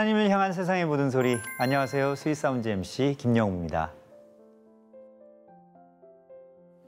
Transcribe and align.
하나님을 0.00 0.30
향한 0.30 0.54
세상의 0.54 0.86
모든 0.86 1.10
소리. 1.10 1.36
안녕하세요. 1.58 2.16
Sweet 2.16 2.41
Sound 2.41 2.66
MC 2.66 3.16
김영우입니다. 3.18 3.90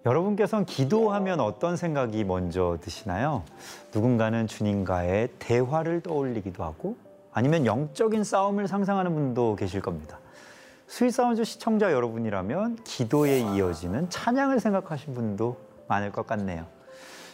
여러분께서는 0.07 0.65
기도하면 0.65 1.41
어떤 1.41 1.77
생각이 1.77 2.25
먼저 2.25 2.79
드시나요? 2.81 3.43
누군가는 3.93 4.47
주님과의 4.47 5.29
대화를 5.39 6.01
떠올리기도 6.01 6.65
하고 6.65 6.97
아니면 7.35 7.67
영적인 7.67 8.25
싸움을 8.25 8.67
상상하는 8.67 9.13
분도 9.13 9.57
계실 9.57 9.83
겁니다. 9.83 10.19
Sweet 10.87 11.16
Sound 11.16 11.45
시청자 11.45 11.93
여러분이라면 11.93 12.77
기도에 12.85 13.41
이어지는 13.41 14.09
찬양을 14.09 14.59
생각하신 14.59 15.13
분도 15.13 15.59
많을 15.87 16.13
것 16.13 16.27
같네요. 16.27 16.65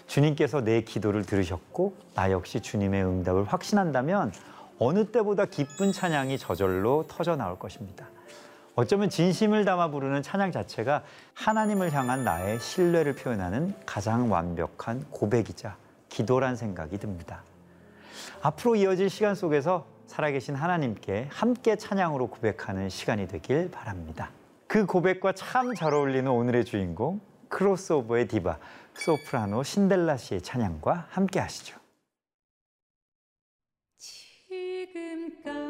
주님께서 0.08 0.64
내 0.64 0.80
기도를 0.80 1.24
들으셨고 1.24 1.94
나 2.16 2.32
역시 2.32 2.58
주님의 2.58 3.04
응답을 3.04 3.44
확신한다면 3.44 4.32
어느 4.78 5.06
때보다 5.06 5.44
기쁜 5.46 5.92
찬양이 5.92 6.38
저절로 6.38 7.04
터져 7.08 7.36
나올 7.36 7.58
것입니다. 7.58 8.06
어쩌면 8.74 9.10
진심을 9.10 9.64
담아 9.64 9.90
부르는 9.90 10.22
찬양 10.22 10.52
자체가 10.52 11.02
하나님을 11.34 11.92
향한 11.92 12.22
나의 12.22 12.60
신뢰를 12.60 13.16
표현하는 13.16 13.74
가장 13.84 14.30
완벽한 14.30 15.04
고백이자 15.10 15.76
기도란 16.08 16.54
생각이 16.54 16.98
듭니다. 16.98 17.42
앞으로 18.40 18.76
이어질 18.76 19.10
시간 19.10 19.34
속에서 19.34 19.86
살아계신 20.06 20.54
하나님께 20.54 21.28
함께 21.30 21.76
찬양으로 21.76 22.28
고백하는 22.28 22.88
시간이 22.88 23.26
되길 23.26 23.70
바랍니다. 23.70 24.30
그 24.68 24.86
고백과 24.86 25.32
참 25.32 25.74
잘 25.74 25.92
어울리는 25.92 26.30
오늘의 26.30 26.64
주인공 26.64 27.20
크로스오버의 27.48 28.28
디바 28.28 28.58
소프라노 28.94 29.62
신델라 29.62 30.16
씨의 30.16 30.42
찬양과 30.42 31.06
함께 31.10 31.40
하시죠. 31.40 31.77
지금 35.30 35.67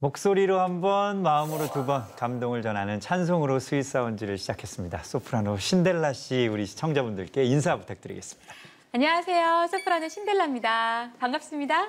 목소리로 0.00 0.60
한 0.60 0.80
번, 0.82 1.22
마음으로 1.22 1.70
두 1.70 1.86
번 1.86 2.04
감동을 2.16 2.60
전하는 2.60 3.00
찬송으로 3.00 3.58
Sweet 3.58 3.82
Sound를 3.84 4.36
시작했습니다. 4.36 5.02
소프라노 5.02 5.56
신델라 5.56 6.12
씨 6.12 6.48
우리 6.48 6.66
시청자분들께 6.66 7.44
인사 7.44 7.76
부탁드리겠습니다. 7.78 8.54
안녕하세요. 8.92 9.68
소프라노 9.70 10.08
신델라입니다. 10.10 11.12
반갑습니다. 11.18 11.88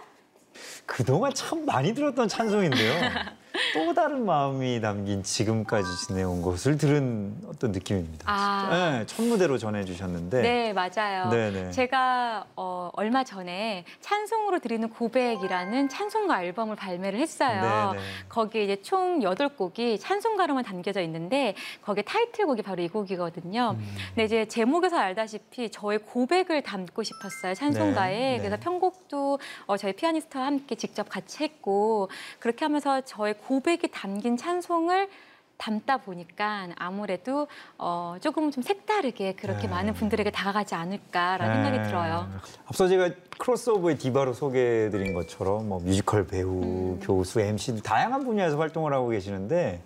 그동안 0.86 1.34
참 1.34 1.66
많이 1.66 1.94
들었던 1.94 2.30
찬송인데요. 2.30 2.94
또 3.74 3.94
다른 3.94 4.26
마음이 4.26 4.82
담긴 4.82 5.24
지금까지 5.24 5.88
지내온 6.08 6.42
것을 6.42 6.78
들은 6.78 7.36
어떤 7.48 7.72
느낌입니다. 7.72 8.26
아. 8.26 8.70
네, 8.72 9.06
첫 9.06 9.24
무대로 9.24 9.58
전해주셨는데. 9.58 10.42
네, 10.42 10.74
맞아요. 10.74 11.30
네네. 11.30 11.72
제가 11.72 12.46
어, 12.56 12.90
얼마 12.94 13.24
전에 13.24 13.86
찬송으로 14.02 14.60
드리는 14.60 14.88
고백이라는 14.90 15.90
찬송가 15.90 16.44
앨범을 16.44 16.76
발매를 16.76 17.20
했어요. 17.20 17.92
네네. 17.92 18.04
거기에 18.30 18.64
이제 18.64 18.82
총 18.82 19.22
여덟 19.24 19.50
곡이 19.50 20.00
찬송가로만 20.00 20.64
담겨져 20.64 21.02
있는데 21.02 21.56
거기에 21.82 22.04
타이틀곡이 22.04 22.62
바로 22.62 22.82
이 22.82 22.88
곡이거든요. 22.88 23.76
음. 23.78 23.96
근데 24.10 24.24
이제 24.24 24.46
제목에서 24.46 24.98
알다시피 24.98 25.70
저의 25.70 26.00
고백을 26.00 26.62
담고 26.62 27.04
싶었어요 27.04 27.54
찬송가에. 27.54 28.18
네, 28.18 28.32
네. 28.32 28.38
그래서 28.38 28.58
편곡도 28.58 29.40
어, 29.66 29.78
저희 29.78 29.94
피아니스트와 29.94 30.46
함께 30.46 30.76
직접 30.76 31.10
같이 31.10 31.44
했고 31.44 32.10
그렇게 32.40 32.66
하면서 32.66 33.02
저의 33.02 33.34
고 33.36 33.57
백이 33.62 33.90
담긴 33.92 34.38
찬송을 34.38 35.10
담다 35.58 35.98
보니까 35.98 36.68
아무래도 36.78 37.48
어, 37.78 38.16
조금 38.22 38.52
좀 38.52 38.64
색다르게 38.64 39.34
그렇게 39.34 39.64
네. 39.64 39.68
많은 39.68 39.94
분들에게 39.94 40.30
다가가지 40.32 40.76
않을까라는 40.76 41.56
생각이 41.56 41.78
네. 41.80 41.84
들어요. 41.88 42.30
앞서 42.68 42.88
제가 42.88 43.10
크로스오버의 43.40 43.98
디바로 43.98 44.34
소개해드린 44.34 45.14
것처럼 45.14 45.68
뭐 45.68 45.80
뮤지컬 45.80 46.28
배우, 46.28 46.62
음. 46.62 47.00
교수, 47.02 47.40
MC 47.40 47.82
다양한 47.82 48.24
분야에서 48.24 48.58
활동을 48.58 48.94
하고 48.94 49.10
계시는데 49.10 49.82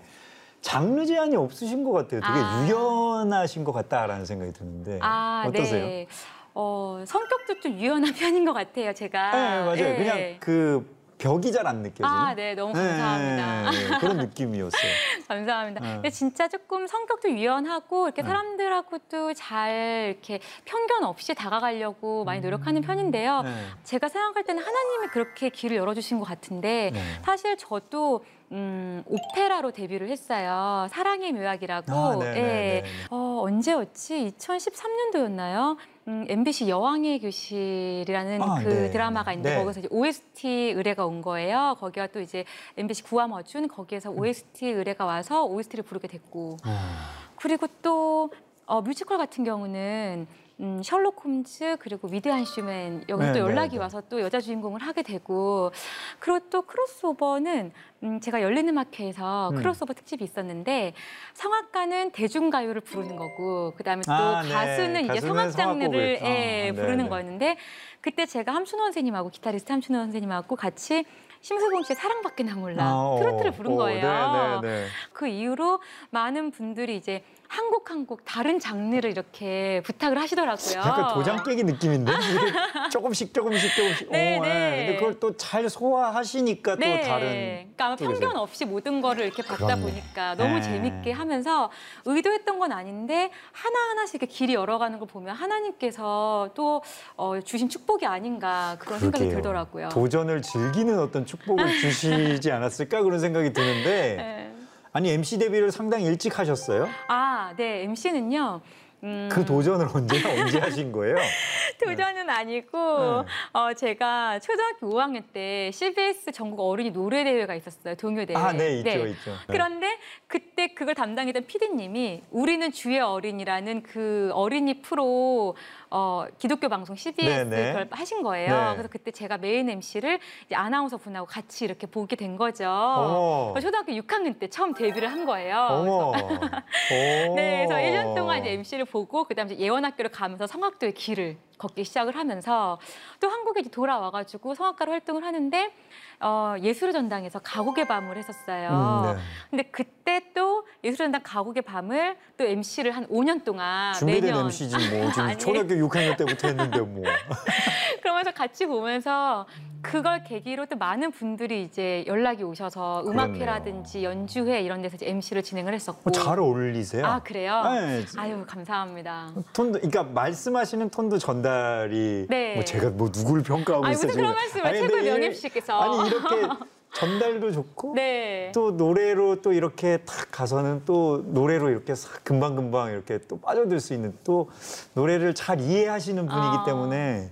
장르 0.62 1.06
제한이 1.06 1.36
없으신 1.36 1.84
것 1.84 1.92
같아요. 1.92 2.22
되게 2.22 2.34
아. 2.34 2.66
유연하신 2.68 3.64
것 3.64 3.72
같다라는 3.72 4.26
생각이 4.26 4.54
드는데 4.54 5.00
아, 5.02 5.46
어떠세요? 5.48 5.86
네. 5.86 6.08
어, 6.54 7.04
성격도 7.08 7.62
좀 7.62 7.80
유연한 7.80 8.14
편인 8.14 8.46
것 8.46 8.54
같아요, 8.54 8.94
제가. 8.94 9.32
네, 9.32 9.66
맞아요. 9.66 9.94
예. 9.94 9.96
그냥 9.96 10.38
그 10.40 11.01
벽이 11.22 11.52
잘 11.52 11.68
안 11.68 11.84
느껴지는 11.84 12.10
아, 12.10 12.34
네, 12.34 12.56
너무 12.56 12.74
감사합니다. 12.74 13.70
네, 13.72 13.78
네, 13.90 13.98
그런 14.00 14.18
느낌이었어요. 14.18 14.92
감사합니다. 15.30 15.80
네. 15.80 15.94
근데 15.94 16.10
진짜 16.10 16.48
조금 16.48 16.88
성격도 16.88 17.30
유연하고 17.30 18.08
이렇게 18.08 18.24
네. 18.24 18.28
사람들하고도 18.28 19.36
잘 19.36 20.08
이렇게 20.10 20.40
편견 20.66 21.04
없이 21.04 21.36
다가가려고 21.36 22.26
많이 22.26 22.42
노력하는 22.42 22.82
편인데요. 22.82 23.44
네. 23.44 23.66
제가 23.84 24.10
생각할 24.10 24.44
때는 24.44 24.64
하나님이 24.64 25.08
그렇게 25.10 25.50
길을 25.50 25.78
열어주신 25.78 26.18
것 26.18 26.26
같은데 26.26 26.90
네. 26.92 27.02
사실 27.24 27.56
저도 27.56 28.26
음, 28.52 29.02
오페라로 29.06 29.72
데뷔를 29.72 30.10
했어요. 30.10 30.88
사랑의 30.92 31.32
묘약이라고. 31.32 31.92
아, 31.94 32.16
네, 32.18 32.32
네, 32.34 32.38
예. 32.38 32.42
네, 32.42 32.82
네. 32.82 32.90
어, 33.10 33.42
언제였지? 33.44 34.34
2013년도였나요? 34.38 35.78
음, 36.08 36.26
MBC 36.28 36.68
여왕의 36.68 37.20
교실이라는 37.20 38.42
아, 38.42 38.56
그 38.62 38.68
네. 38.68 38.92
드라마가 38.92 39.32
있는데 39.34 39.56
네. 39.56 39.64
거기서 39.64 39.80
이제 39.82 39.90
OST 39.90 40.74
의뢰가 40.76 41.06
온 41.06 41.22
거예요. 41.22 41.78
거기가 41.80 42.08
또 42.08 42.20
이제 42.20 42.44
MBC 42.76 43.04
구암 43.04 43.32
어준 43.32 43.68
거기에서 43.68 44.10
OST 44.12 44.66
의뢰가 44.68 45.06
와서 45.06 45.46
OST를 45.46 45.84
부르게 45.84 46.08
됐고 46.08 46.58
아, 46.64 47.10
그리고 47.36 47.68
또 47.82 48.32
어, 48.66 48.82
뮤지컬 48.82 49.18
같은 49.18 49.44
경우는 49.44 50.28
음, 50.62 50.84
셜록 50.84 51.26
홈즈 51.26 51.78
그리고 51.80 52.08
위대한 52.12 52.46
쇼맨 52.46 53.06
여기서 53.10 53.32
네, 53.32 53.40
또 53.40 53.46
네, 53.46 53.52
연락이 53.52 53.78
네. 53.78 53.80
와서 53.80 54.02
또 54.10 54.22
여자 54.22 54.40
주인공을 54.40 54.82
하게 54.82 55.02
되고 55.02 55.72
그리고 56.20 56.40
또 56.52 56.62
크로스오버는 56.62 57.72
음, 58.04 58.20
제가 58.20 58.44
열린음악회에서 58.44 59.50
음. 59.50 59.56
크로스오버 59.56 59.94
특집이 59.94 60.24
있었는데 60.24 60.94
성악가는 61.34 62.12
대중가요를 62.12 62.82
부르는 62.82 63.16
거고 63.16 63.74
그다음에 63.76 64.04
또 64.06 64.12
아, 64.12 64.44
네. 64.44 64.50
가수는 64.50 65.06
이제 65.06 65.20
성악 65.22 65.50
장르를. 65.50 66.20
예, 66.22 66.70
아, 66.70 66.72
네, 66.72 66.72
부르는 66.74 67.06
네. 67.06 67.10
거였는데 67.10 67.58
그때 68.00 68.28
제가 68.28 68.54
함춘호 68.54 68.84
선생님하고 68.84 69.30
기타리스트 69.30 69.72
함춘호 69.72 70.00
선생님하고 70.00 70.56
같이 70.56 71.06
심수봉 71.42 71.84
씨의 71.84 71.96
사랑밖에 71.96 72.44
나 72.44 72.54
몰라 72.56 72.84
아, 72.84 73.16
트로트를 73.20 73.52
어, 73.52 73.54
부른 73.54 73.72
어, 73.74 73.76
거예요. 73.78 74.62
네, 74.62 74.68
네, 74.70 74.82
네. 74.84 74.88
그 75.12 75.28
이후로 75.28 75.80
많은 76.12 76.52
분들이 76.52 76.96
이제 76.96 77.24
한 77.48 77.70
곡 77.70 77.90
한 77.92 78.06
곡 78.06 78.24
다른 78.24 78.60
장르를 78.60 79.10
이렇게 79.12 79.82
부탁을 79.84 80.18
하시더라고요. 80.20 80.78
약간 80.78 81.14
도장 81.14 81.44
깨기 81.44 81.64
느낌인데 81.64 82.12
조금씩 82.92 83.34
조금씩 83.34 83.76
조금씩. 83.76 84.12
네, 84.12 84.38
어, 84.38 84.42
네. 84.42 84.86
그걸 85.12 85.20
또 85.20 85.32
잘 85.38 85.70
소화하시니까 85.70 86.76
네. 86.78 87.02
또 87.02 87.08
다른. 87.08 87.28
그러니까 87.76 87.86
아마. 87.86 87.96
편견 87.96 88.36
없이 88.38 88.66
모든 88.66 89.02
거를 89.02 89.26
이렇게 89.26 89.42
받다 89.44 89.66
그렇네. 89.66 89.82
보니까 89.82 90.36
너무 90.36 90.56
네. 90.56 90.62
재밌게 90.62 91.12
하면서 91.12 91.70
의도했던 92.06 92.60
건 92.60 92.72
아닌데 92.72 93.32
하나하나씩 93.52 94.16
이렇게 94.16 94.32
길이 94.32 94.54
열어가는 94.54 95.00
걸 95.00 95.08
보면 95.08 95.36
하나님께서 95.36 96.50
또 96.54 96.82
어, 97.16 97.40
주신 97.44 97.70
축복이 97.70 98.06
아닌가 98.06 98.76
그런 98.80 99.00
생각이 99.00 99.26
그러게요. 99.26 99.42
들더라고요. 99.42 99.90
도전을 99.90 100.42
즐기는 100.42 101.00
어떤 101.00 101.26
축복을 101.26 101.66
주시지 101.82 102.52
않았을까 102.52 103.02
그런 103.04 103.20
생각이 103.20 103.54
드는데 103.54 104.16
네. 104.18 104.54
아니 104.94 105.10
MC 105.12 105.40
데뷔를 105.40 105.72
상당히 105.72 106.06
일찍 106.06 106.38
하셨어요? 106.38 106.88
아, 107.08 107.54
네. 107.56 107.84
MC는요. 107.84 108.62
음, 109.04 109.30
그 109.32 109.44
도전을 109.44 109.88
언제 109.94 110.22
언제 110.28 110.60
하신 110.60 110.92
거예요? 110.92 111.16
도전은 111.84 112.30
아니고 112.30 112.78
네. 112.78 113.60
어, 113.60 113.74
제가 113.74 114.40
초등학교 114.40 114.90
5학년 114.94 115.24
때 115.34 115.72
CBS 115.74 116.32
전국 116.32 116.62
어린이 116.62 116.92
노래 116.92 117.24
대회가 117.24 117.56
있었어요. 117.56 117.96
동요 117.96 118.26
대회. 118.26 118.38
아, 118.38 118.52
네, 118.54 118.80
있죠, 118.80 119.08
있죠. 119.08 119.32
네. 119.32 119.38
그런데 119.48 119.98
그때 120.28 120.74
그걸 120.76 120.94
담당했던 120.94 121.48
PD님이 121.48 122.24
우리는 122.30 122.72
주의 122.72 123.00
어린이라는 123.00 123.84
그 123.84 124.30
어린이 124.34 124.82
프로 124.82 125.56
어, 125.92 126.26
기독교 126.40 126.70
방송 126.70 126.96
CBS 126.96 127.30
네, 127.30 127.44
네. 127.44 127.68
그걸 127.68 127.88
하신 127.92 128.24
거예요. 128.24 128.50
네. 128.50 128.72
그래서 128.74 128.88
그때 128.90 129.12
제가 129.12 129.38
메인 129.38 129.70
MC를 129.70 130.20
이제 130.46 130.56
아나운서 130.56 130.96
분하고 130.96 131.28
같이 131.28 131.66
이렇게 131.66 131.86
보게 131.86 132.16
된 132.16 132.38
거죠. 132.38 132.66
어머. 132.70 133.60
초등학교 133.60 133.92
6학년 133.92 134.40
때 134.40 134.48
처음 134.48 134.74
데뷔를 134.74 135.12
한 135.12 135.26
거예요. 135.26 135.68
그래서 135.82 136.10
오. 136.10 136.14
네, 137.36 137.66
그래서 137.68 137.76
1년 137.76 138.16
동안 138.16 138.40
이제 138.40 138.54
MC를 138.54 138.86
보고 138.86 139.26
그다음에 139.26 139.54
이제 139.54 139.64
예원학교를 139.64 140.12
가면서 140.12 140.48
성악도의 140.48 140.94
길을 140.94 141.38
걷기 141.62 141.84
시작을 141.84 142.16
하면서 142.16 142.80
또 143.20 143.30
한국에 143.30 143.62
돌아와가지고 143.70 144.56
성악가로 144.56 144.92
활동을 144.92 145.24
하는데 145.24 145.72
어, 146.20 146.56
예술의 146.62 146.94
전당에서 146.94 147.40
가곡의 147.40 147.88
밤을 147.88 148.18
했었어요. 148.18 149.06
음, 149.06 149.16
네. 149.16 149.22
근데 149.50 149.64
그때 149.64 150.22
또 150.34 150.66
예술의 150.84 150.98
전당 150.98 151.22
가곡의 151.24 151.62
밤을 151.64 152.18
또 152.38 152.44
MC를 152.44 152.92
한 152.92 153.08
5년 153.08 153.44
동안 153.44 153.94
준비된 153.94 154.24
매년 154.24 154.46
MC지 154.46 154.76
뭐 154.90 155.12
지금. 155.14 155.38
초등학교 155.38 155.76
6학년 155.76 156.18
때부터 156.18 156.48
했는데 156.48 156.80
뭐. 156.80 157.04
그러면서 158.02 158.32
같이 158.32 158.66
보면서 158.66 159.46
그걸 159.82 160.24
계기로 160.24 160.68
또 160.68 160.76
많은 160.78 161.12
분들이 161.12 161.64
이제 161.64 162.04
연락이 162.08 162.44
오셔서 162.44 163.04
음악회라든지 163.08 164.04
연주회 164.04 164.62
이런 164.62 164.82
데서 164.82 164.96
이제 164.96 165.08
MC를 165.08 165.44
진행을 165.44 165.74
했었고. 165.74 166.10
어, 166.10 166.12
잘 166.12 166.40
어울리세요. 166.40 167.06
아 167.06 167.20
그래요? 167.20 167.64
네. 167.64 168.06
아유 168.18 168.44
감사합니다. 168.48 169.32
톤도 169.54 169.80
그러니까 169.80 170.04
말씀하시는 170.04 170.90
톤도 170.90 171.18
전달 171.18 171.51
이 171.92 172.26
네. 172.30 172.56
뭐 172.56 172.64
제가 172.66 172.90
뭐 172.90 173.10
누구를 173.16 173.44
평가하고 173.44 173.86
아니, 173.86 173.94
있어요 173.94 174.08
무슨 174.08 174.22
그런 174.22 174.36
말씀을 174.36 174.72
근데 174.88 175.02
이- 175.02 175.04
명예 175.06 175.34
씨께서. 175.34 175.80
아니 175.80 176.08
이렇게 176.10 176.48
전달도 176.94 177.52
좋고 177.54 177.94
네. 177.96 178.52
또 178.54 178.72
노래로 178.72 179.42
또 179.42 179.54
이렇게 179.54 179.98
탁 180.06 180.28
가서는 180.32 180.84
또 180.86 181.24
노래로 181.28 181.70
이렇게 181.70 181.96
싹 181.96 182.24
금방금방 182.24 182.92
이렇게 182.92 183.18
또 183.30 183.40
빠져들 183.40 183.80
수 183.80 183.94
있는 183.94 184.14
또 184.26 184.50
노래를 184.94 185.34
잘 185.34 185.62
이해하시는 185.62 186.26
분이기 186.26 186.58
아. 186.60 186.64
때문에 186.66 187.30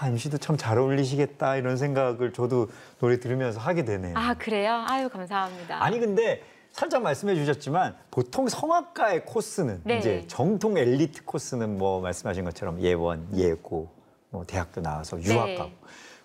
아, 0.00 0.08
MC도 0.08 0.38
참 0.38 0.56
잘 0.56 0.78
어울리시겠다 0.78 1.56
이런 1.56 1.76
생각을 1.76 2.32
저도 2.32 2.68
노래 3.00 3.18
들으면서 3.18 3.60
하게 3.60 3.84
되네요. 3.84 4.14
아 4.16 4.34
그래요? 4.34 4.84
아유 4.86 5.08
감사합니다. 5.08 5.82
아니 5.82 5.98
근데 5.98 6.42
살짝 6.72 7.02
말씀해 7.02 7.34
주셨지만 7.34 7.96
보통 8.10 8.48
성악가의 8.48 9.26
코스는 9.26 9.82
네. 9.84 9.98
이제 9.98 10.24
정통 10.26 10.78
엘리트 10.78 11.24
코스는 11.24 11.78
뭐 11.78 12.00
말씀하신 12.00 12.44
것처럼 12.44 12.80
예원, 12.80 13.28
예고, 13.36 13.90
뭐 14.30 14.44
대학교 14.44 14.80
나와서 14.80 15.22
유학하고 15.22 15.68
네. 15.68 15.76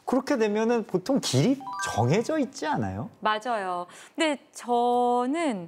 그렇게 0.05 0.37
되면은 0.37 0.87
보통 0.87 1.19
길이 1.19 1.59
정해져 1.83 2.39
있지 2.39 2.65
않아요? 2.65 3.09
맞아요. 3.19 3.87
근데 4.15 4.39
저는 4.53 5.67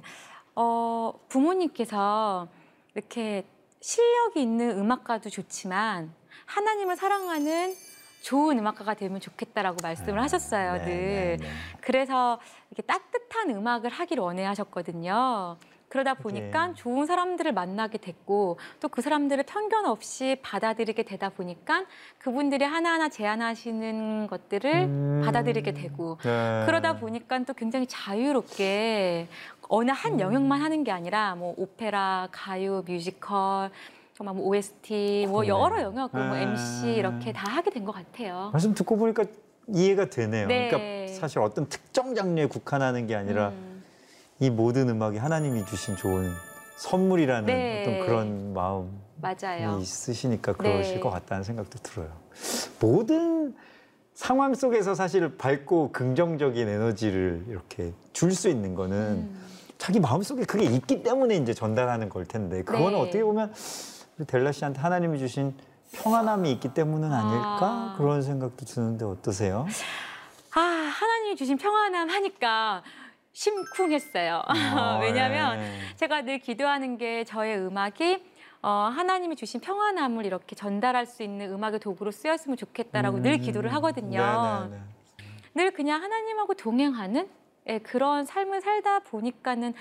어, 0.56 1.12
부모님께서 1.28 2.48
이렇게 2.94 3.44
실력이 3.80 4.42
있는 4.42 4.78
음악가도 4.78 5.28
좋지만 5.28 6.12
하나님을 6.46 6.96
사랑하는 6.96 7.76
좋은 8.20 8.58
음악가가 8.58 8.94
되면 8.94 9.20
좋겠다라고 9.20 9.78
말씀을 9.82 10.20
하셨어요, 10.22 10.74
네, 10.74 10.84
늘. 10.84 10.86
네, 10.86 11.36
네. 11.40 11.48
그래서 11.80 12.38
이렇게 12.70 12.82
따뜻한 12.82 13.50
음악을 13.50 13.90
하길 13.90 14.20
원해 14.20 14.44
하셨거든요. 14.44 15.56
그러다 15.88 16.14
보니까 16.14 16.68
네. 16.68 16.74
좋은 16.74 17.04
사람들을 17.04 17.52
만나게 17.52 17.98
됐고 17.98 18.58
또 18.78 18.88
그 18.88 19.02
사람들을 19.02 19.42
편견 19.44 19.86
없이 19.86 20.36
받아들이게 20.42 21.02
되다 21.04 21.30
보니까 21.30 21.84
그분들이 22.18 22.64
하나하나 22.64 23.08
제안하시는 23.08 24.26
것들을 24.28 24.72
음. 24.72 25.22
받아들이게 25.24 25.72
되고 25.72 26.16
네. 26.22 26.62
그러다 26.66 26.98
보니까 26.98 27.40
또 27.44 27.54
굉장히 27.54 27.86
자유롭게 27.86 29.26
어느 29.68 29.90
한 29.90 30.20
영역만 30.20 30.60
하는 30.60 30.84
게 30.84 30.90
아니라 30.92 31.34
뭐 31.34 31.54
오페라, 31.56 32.28
가요, 32.30 32.82
뮤지컬 32.86 33.70
정말 34.20 34.34
뭐 34.34 34.48
OST, 34.48 35.24
뭐 35.30 35.40
네. 35.40 35.48
여러 35.48 35.80
영역, 35.80 36.10
뭐 36.14 36.22
네. 36.34 36.42
MC 36.42 36.92
이렇게 36.92 37.32
다 37.32 37.48
하게 37.50 37.70
된 37.70 37.86
것 37.86 37.92
같아요. 37.92 38.50
말씀 38.52 38.74
듣고 38.74 38.98
보니까 38.98 39.24
이해가 39.68 40.10
되네요. 40.10 40.46
네. 40.46 40.68
그러니까 40.68 41.14
사실 41.18 41.38
어떤 41.38 41.66
특정 41.70 42.14
장르에 42.14 42.44
국한하는 42.44 43.06
게 43.06 43.14
아니라 43.14 43.48
음, 43.48 43.82
이 44.38 44.50
모든 44.50 44.90
음악이 44.90 45.16
하나님이 45.16 45.64
주신 45.64 45.96
좋은 45.96 46.30
선물이라는 46.76 47.46
네. 47.46 47.80
어떤 47.80 48.00
그런 48.06 48.52
마음이 48.52 48.90
맞아요. 49.22 49.78
있으시니까 49.80 50.52
네. 50.52 50.58
그러실 50.58 51.00
것 51.00 51.08
같다는 51.08 51.42
생각도 51.42 51.78
들어요. 51.78 52.10
모든 52.78 53.54
상황 54.12 54.54
속에서 54.54 54.94
사실 54.94 55.38
밝고 55.38 55.92
긍정적인 55.92 56.68
에너지를 56.68 57.46
이렇게 57.48 57.94
줄 58.12 58.32
수 58.32 58.50
있는 58.50 58.74
거는 58.74 58.96
음, 58.98 59.40
자기 59.78 59.98
마음속에 59.98 60.44
그게 60.44 60.64
있기 60.66 61.02
때문에 61.02 61.36
이제 61.36 61.54
전달하는 61.54 62.10
걸 62.10 62.26
텐데 62.26 62.62
그거는 62.64 62.92
네. 62.92 63.00
어떻게 63.00 63.24
보면 63.24 63.50
델라 64.24 64.52
씨한테 64.52 64.80
하나님이 64.80 65.18
주신 65.18 65.54
평안함이 65.92 66.50
있기 66.52 66.72
때문은 66.74 67.12
아닐까 67.12 67.58
아. 67.60 67.94
그런 67.96 68.22
생각도 68.22 68.64
드는데 68.64 69.04
어떠세요? 69.04 69.66
아 70.54 70.60
하나님이 70.60 71.36
주신 71.36 71.56
평안함 71.56 72.08
하니까 72.08 72.82
심쿵했어요. 73.32 74.42
아, 74.46 74.98
왜냐하면 75.02 75.58
네. 75.58 75.78
제가 75.96 76.22
늘 76.22 76.38
기도하는 76.38 76.98
게 76.98 77.24
저의 77.24 77.58
음악이 77.58 78.24
어, 78.62 78.68
하나님이 78.94 79.36
주신 79.36 79.60
평안함을 79.60 80.26
이렇게 80.26 80.54
전달할 80.54 81.06
수 81.06 81.22
있는 81.22 81.50
음악의 81.52 81.80
도구로 81.80 82.10
쓰였으면 82.10 82.56
좋겠다라고 82.56 83.22
늘 83.22 83.38
기도를 83.38 83.72
하거든요. 83.74 84.20
음. 84.20 84.70
네네네. 84.70 84.82
늘 85.54 85.70
그냥 85.72 86.02
하나님하고 86.02 86.54
동행하는 86.54 87.28
예, 87.68 87.78
그런 87.78 88.24
삶을 88.24 88.60
살다 88.60 89.00
보니까는 89.00 89.74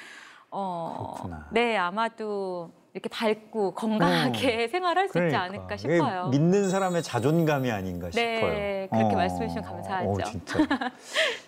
어, 0.51 1.13
그렇구나. 1.15 1.47
네 1.51 1.77
아마도 1.77 2.71
이렇게 2.93 3.07
밝고 3.09 3.75
건강하게 3.75 4.67
생활할 4.69 5.09
수 5.09 5.23
있지 5.23 5.35
않을까 5.35 5.77
싶어요. 5.77 6.29
믿는 6.29 6.69
사람의 6.69 7.03
자존감이 7.03 7.69
아닌가 7.71 8.09
네, 8.09 8.87
싶어요. 8.89 8.99
그렇게 8.99 9.15
말씀해 9.15 9.47
주시면 9.47 9.63
감사하죠. 9.63 10.09
어, 10.09 10.17
진짜. 10.23 10.59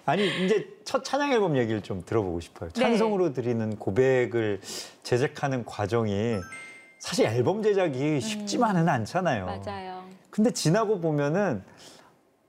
아니 0.06 0.46
이제 0.46 0.68
첫 0.86 1.04
찬양 1.04 1.32
앨범 1.32 1.58
얘기를 1.58 1.82
좀 1.82 2.04
들어보고 2.06 2.40
싶어요. 2.42 2.70
네. 2.70 2.80
찬송으로 2.82 3.34
드리는 3.34 3.76
고백을 3.78 4.62
제작하는 5.02 5.66
과정이 5.66 6.38
사실 7.00 7.26
앨범 7.26 7.64
제작이 7.64 8.22
쉽지만은 8.22 8.88
않잖아요. 8.88 9.46
음. 9.46 9.62
맞아요. 9.66 10.04
근데 10.30 10.52
지나고 10.52 11.00
보면은 11.02 11.64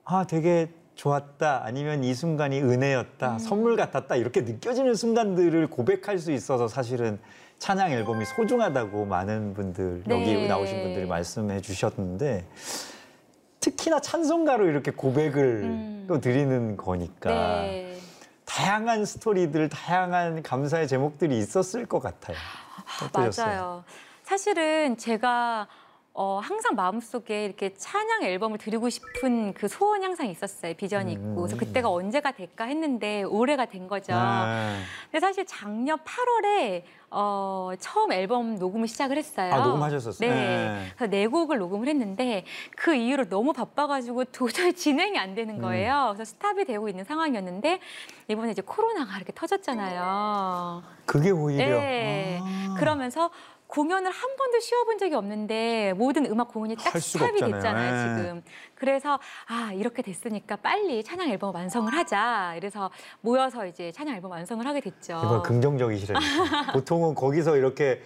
아 0.03 0.25
되게 0.27 0.69
좋았다 0.93 1.63
아니면 1.65 2.03
이 2.03 2.13
순간이 2.13 2.61
은혜였다 2.61 3.33
음. 3.33 3.39
선물 3.39 3.75
같았다 3.75 4.15
이렇게 4.15 4.41
느껴지는 4.41 4.93
순간들을 4.93 5.67
고백할 5.67 6.19
수 6.19 6.31
있어서 6.31 6.67
사실은 6.67 7.19
찬양 7.59 7.91
앨범이 7.91 8.25
소중하다고 8.25 9.05
많은 9.05 9.53
분들 9.53 10.03
네. 10.05 10.15
여기 10.15 10.47
나오신 10.47 10.81
분들이 10.81 11.05
말씀해 11.05 11.61
주셨는데 11.61 12.45
특히나 13.59 14.01
찬송가로 14.01 14.67
이렇게 14.67 14.91
고백을 14.91 15.43
음. 15.63 16.05
또 16.07 16.19
드리는 16.19 16.75
거니까 16.75 17.61
네. 17.61 17.97
다양한 18.45 19.05
스토리들 19.05 19.69
다양한 19.69 20.43
감사의 20.43 20.87
제목들이 20.87 21.37
있었을 21.37 21.85
것 21.85 21.99
같아요. 21.99 22.35
어떠셨어요? 23.05 23.45
맞아요. 23.45 23.83
사실은 24.23 24.97
제가 24.97 25.67
어, 26.15 26.39
항상 26.43 26.75
마음속에 26.75 27.45
이렇게 27.45 27.73
찬양 27.73 28.21
앨범을 28.23 28.59
드리고 28.59 28.89
싶은 28.89 29.53
그 29.53 29.67
소원이 29.67 30.05
항상 30.05 30.27
있었어요. 30.27 30.75
비전이 30.75 31.11
있고. 31.13 31.35
그래서 31.37 31.55
음. 31.55 31.57
그때가 31.57 31.89
언제가 31.89 32.31
될까 32.31 32.65
했는데 32.65 33.23
올해가 33.23 33.65
된 33.65 33.87
거죠. 33.87 34.13
네. 34.13 34.77
근데 35.05 35.19
사실 35.19 35.43
작년 35.47 35.97
8월에 35.97 36.83
어, 37.09 37.71
처음 37.79 38.11
앨범 38.11 38.55
녹음을 38.55 38.87
시작을 38.87 39.17
했어요. 39.17 39.53
아 39.53 39.57
녹음하셨었어요. 39.65 40.29
네. 40.29 40.85
그래서 40.95 41.09
네 41.09 41.25
곡을 41.25 41.57
녹음을 41.57 41.87
했는데 41.87 42.45
그 42.75 42.93
이후로 42.93 43.29
너무 43.29 43.51
바빠가지고 43.51 44.25
도저히 44.33 44.73
진행이 44.73 45.17
안 45.17 45.33
되는 45.33 45.59
거예요. 45.61 46.13
그래서 46.13 46.25
스탑이 46.29 46.65
되고 46.65 46.89
있는 46.89 47.05
상황이었는데 47.05 47.79
이번에 48.27 48.51
이제 48.51 48.61
코로나가 48.61 49.15
이렇게 49.17 49.33
터졌잖아요. 49.33 50.83
그게 51.05 51.31
오히려 51.31 51.79
네. 51.79 52.39
아. 52.41 52.75
그러면서 52.77 53.29
공연을 53.73 54.11
한 54.11 54.35
번도 54.35 54.59
쉬어본 54.59 54.99
적이 54.99 55.15
없는데 55.15 55.93
모든 55.93 56.27
음악 56.27 56.49
공연이 56.49 56.75
딱 56.75 56.95
stop이 56.95 57.41
없잖아요. 57.41 57.55
됐잖아요 57.55 57.91
네. 57.91 58.21
지금. 58.21 58.43
그래서 58.75 59.19
아 59.47 59.71
이렇게 59.73 60.03
됐으니까 60.03 60.57
빨리 60.57 61.03
찬양 61.03 61.27
앨범 61.29 61.55
완성을 61.55 61.91
하자. 61.91 62.53
이래서 62.55 62.91
모여서 63.21 63.65
이제 63.65 63.91
찬양 63.91 64.13
앨범 64.13 64.29
완성을 64.29 64.63
하게 64.63 64.79
됐죠. 64.79 65.19
이번 65.25 65.41
긍정적이시라니까. 65.41 66.73
보통은 66.73 67.15
거기서 67.15 67.57
이렇게 67.57 68.03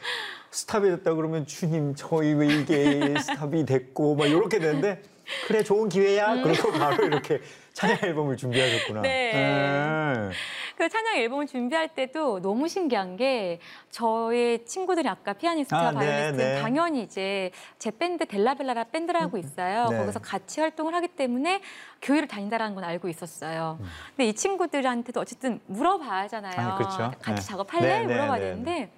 stop이 0.51 0.89
됐다 0.89 1.13
그러면 1.15 1.45
주님 1.45 1.95
저희 1.95 2.33
왜 2.33 2.47
이게 2.47 3.19
stop이 3.19 3.65
됐고 3.65 4.15
막 4.15 4.25
이렇게 4.27 4.59
되는데 4.59 5.01
그래 5.47 5.63
좋은 5.63 5.89
기회야. 5.89 6.43
그리고 6.43 6.71
바로 6.71 7.05
이렇게 7.05 7.41
찬양 7.73 7.99
앨범을 8.03 8.37
준비하셨구나. 8.37 9.01
음. 9.01 9.03
네. 9.03 10.29
그 10.77 10.87
찬양 10.87 11.17
앨범을 11.17 11.47
준비할 11.47 11.89
때도 11.89 12.39
너무 12.39 12.67
신기한 12.67 13.17
게 13.17 13.59
저의 13.89 14.63
친구들이 14.63 15.09
아까 15.09 15.33
피아니스트와 15.33 15.87
아, 15.87 15.91
네, 15.91 15.97
바이올리스트 15.97 16.37
네. 16.37 16.61
당연히 16.61 17.01
이제 17.01 17.49
제 17.79 17.89
밴드 17.89 18.27
델라벨라라 18.27 18.83
밴드라고 18.85 19.37
있어요. 19.37 19.87
네. 19.89 19.97
거기서 19.97 20.19
같이 20.19 20.61
활동을 20.61 20.93
하기 20.93 21.07
때문에 21.07 21.61
교회를 22.03 22.27
다닌다라는 22.27 22.75
건 22.75 22.83
알고 22.83 23.09
있었어요. 23.09 23.79
음. 23.81 23.87
근데 24.09 24.27
이 24.27 24.35
친구들한테도 24.35 25.19
어쨌든 25.19 25.59
물어봐야 25.65 26.21
하잖아요. 26.25 26.53
아, 26.55 26.75
그렇죠. 26.77 27.11
같이 27.21 27.41
네. 27.41 27.47
작업할래? 27.47 27.87
네, 27.87 28.05
네, 28.05 28.13
물어봐야 28.13 28.39
네, 28.39 28.45
되는데 28.45 28.91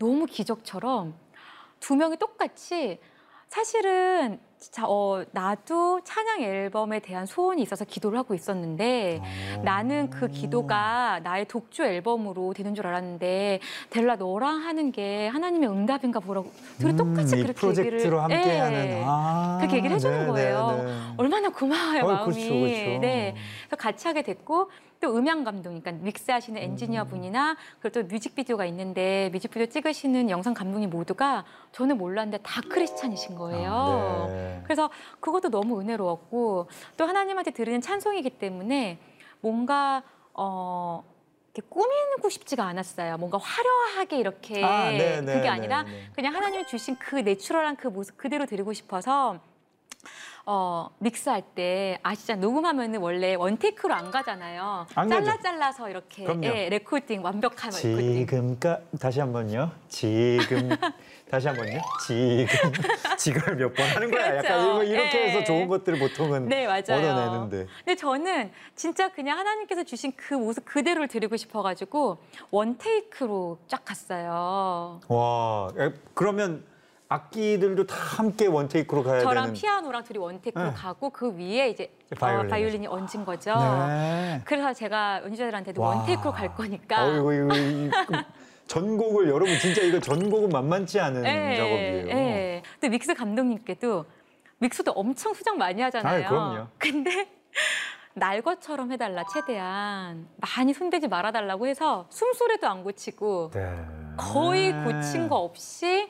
너무 0.00 0.26
기적처럼 0.26 1.14
두 1.78 1.94
명이 1.94 2.16
똑같이 2.16 2.98
사실은 3.46 4.40
자, 4.60 4.84
어, 4.86 5.24
나도 5.32 6.02
찬양 6.04 6.42
앨범에 6.42 6.98
대한 7.00 7.24
소원이 7.24 7.62
있어서 7.62 7.86
기도를 7.86 8.18
하고 8.18 8.34
있었는데 8.34 9.22
어. 9.56 9.62
나는 9.62 10.10
그 10.10 10.28
기도가 10.28 11.20
나의 11.22 11.46
독주 11.48 11.82
앨범으로 11.82 12.52
되는 12.52 12.74
줄 12.74 12.86
알았는데 12.86 13.60
델라 13.88 14.16
너랑 14.16 14.58
하는 14.58 14.92
게 14.92 15.28
하나님의 15.28 15.70
응답인가 15.70 16.20
보라고 16.20 16.52
둘이 16.78 16.94
똑같이 16.94 17.36
음, 17.36 17.38
이 17.38 17.42
그렇게 17.42 17.58
프로젝트로 17.58 17.94
얘기를 17.96 18.22
함께하는 18.22 18.78
예. 18.78 19.02
아, 19.06 19.56
그렇게 19.60 19.78
얘기를 19.78 19.96
해주는 19.96 20.20
네, 20.20 20.26
거예요. 20.26 20.72
네, 20.76 20.84
네. 20.84 20.92
얼마나 21.16 21.48
고마워요 21.48 22.02
어, 22.02 22.12
마음이. 22.12 22.34
그렇죠, 22.34 22.48
그렇죠. 22.50 23.00
네. 23.00 23.34
그래서 23.66 23.76
같이 23.76 24.06
하게 24.08 24.22
됐고 24.22 24.70
또 25.00 25.16
음향 25.16 25.44
감독, 25.44 25.70
그러니까 25.70 25.92
믹스 25.92 26.30
하시는 26.30 26.60
엔지니어 26.60 27.04
분이나 27.04 27.56
그리고 27.80 28.00
또 28.00 28.06
뮤직비디오가 28.06 28.66
있는데 28.66 29.30
뮤직비디오 29.32 29.66
찍으시는 29.66 30.28
영상 30.28 30.52
감독님 30.52 30.90
모두가 30.90 31.44
저는 31.72 31.96
몰랐는데 31.96 32.42
다 32.42 32.60
크리스찬이신 32.68 33.34
거예요. 33.34 33.72
아, 33.72 34.26
네. 34.28 34.60
그래서 34.64 34.90
그것도 35.20 35.48
너무 35.48 35.80
은혜로웠고 35.80 36.68
또 36.98 37.04
하나님한테 37.06 37.50
드리는 37.52 37.80
찬송이기 37.80 38.30
때문에 38.38 38.98
뭔가 39.40 40.02
어 40.34 41.02
이렇게 41.54 41.66
꾸미고 41.68 42.28
싶지가 42.28 42.64
않았어요. 42.64 43.16
뭔가 43.16 43.38
화려하게 43.38 44.18
이렇게 44.18 44.62
아, 44.62 44.90
네, 44.90 45.20
네, 45.22 45.34
그게 45.34 45.40
네, 45.40 45.48
아니라 45.48 45.82
네. 45.84 46.10
그냥 46.14 46.34
하나님이 46.34 46.66
주신 46.66 46.96
그 46.98 47.16
natural한 47.16 47.76
그 47.76 47.88
모습 47.88 48.18
그대로 48.18 48.44
드리고 48.44 48.74
싶어서 48.74 49.40
어 50.46 50.88
믹스할 50.98 51.42
때 51.54 51.98
아시잖아요. 52.02 52.40
녹음하면은 52.40 53.00
원래 53.00 53.34
one 53.34 53.54
take로 53.54 53.94
안 53.94 54.10
가잖아요. 54.10 54.86
안 54.94 55.08
잘라 55.08 55.24
가죠. 55.32 55.42
잘라서 55.42 55.90
이렇게 55.90 56.24
그럼요. 56.24 56.46
예, 56.46 56.68
레코딩 56.70 57.22
완벽한 57.22 57.70
레코딩. 57.70 58.26
지금 58.26 58.62
거 58.62 58.80
다시 58.98 59.20
한번요. 59.20 59.70
지금 59.88 60.70
다시 61.30 61.46
한번요. 61.46 61.80
지금 62.04 62.46
지금을 63.16 63.56
몇번 63.56 63.86
하는 63.90 64.10
거야. 64.10 64.38
약간 64.38 64.42
그렇죠. 64.42 64.82
이거 64.82 64.84
이렇게 64.84 65.20
예. 65.20 65.28
해서 65.28 65.44
좋은 65.44 65.68
것들을 65.68 65.98
보통은 65.98 66.48
네, 66.48 66.66
맞아요. 66.66 66.80
얻어내는데. 67.10 67.66
근데 67.84 67.94
저는 67.96 68.50
진짜 68.74 69.12
그냥 69.12 69.38
하나님께서 69.38 69.84
주신 69.84 70.12
그 70.16 70.34
모습 70.34 70.64
그대로를 70.64 71.06
드리고 71.06 71.36
싶어가지고 71.36 72.18
one 72.50 72.86
take로 72.86 73.58
쫙 73.68 73.84
갔어요. 73.84 75.00
와, 75.06 75.68
에, 75.78 75.92
그러면 76.14 76.64
악기들도 77.14 77.86
다 77.88 77.96
함께 77.96 78.46
one 78.46 78.65
take로 78.65 79.02
가야 79.02 79.20
저랑 79.20 79.46
되는. 79.46 79.54
피아노랑 79.60 80.04
둘이 80.04 80.18
one 80.20 80.35
take로 80.35 80.64
네. 80.66 80.72
가고 80.72 81.10
그 81.10 81.34
위에 81.36 81.68
이제 81.68 81.92
바이올린. 82.16 82.46
어, 82.46 82.48
바이올린이 82.48 82.86
얹은 82.86 83.24
거죠. 83.24 83.52
네. 83.58 84.40
그래서 84.44 84.72
제가 84.72 85.20
연주자들한테도 85.24 85.82
와. 85.82 85.96
one 85.96 86.07
take로 86.07 86.30
갈 86.30 86.54
거니까. 86.54 87.04
어, 87.04 87.12
이거 87.18 87.32
이거 87.32 87.56
이- 87.56 87.90
그 88.06 88.12
전곡을 88.68 89.28
여러분 89.28 89.58
진짜 89.58 89.82
이거 89.82 89.98
전곡은 89.98 90.50
만만치 90.50 91.00
않은 91.00 91.24
예, 91.26 91.56
작업이에요. 91.56 92.08
예. 92.10 92.62
또 92.80 92.88
믹스 92.88 93.12
감독님께도 93.14 94.04
믹스도 94.58 94.92
엄청 94.92 95.34
수정 95.34 95.58
많이 95.58 95.82
하잖아요. 95.82 96.14
아이, 96.14 96.24
그럼요. 96.28 96.66
근데 96.78 97.28
날 98.14 98.40
것처럼 98.42 98.92
해달라 98.92 99.24
최대한 99.34 100.28
많이 100.36 100.72
손대지 100.72 101.08
말아달라고 101.08 101.66
해서 101.66 102.06
숨소리도 102.10 102.68
안 102.68 102.84
고치고 102.84 103.50
네. 103.52 103.76
거의 104.16 104.72
고친 104.84 105.28
거 105.28 105.38
없이 105.38 106.08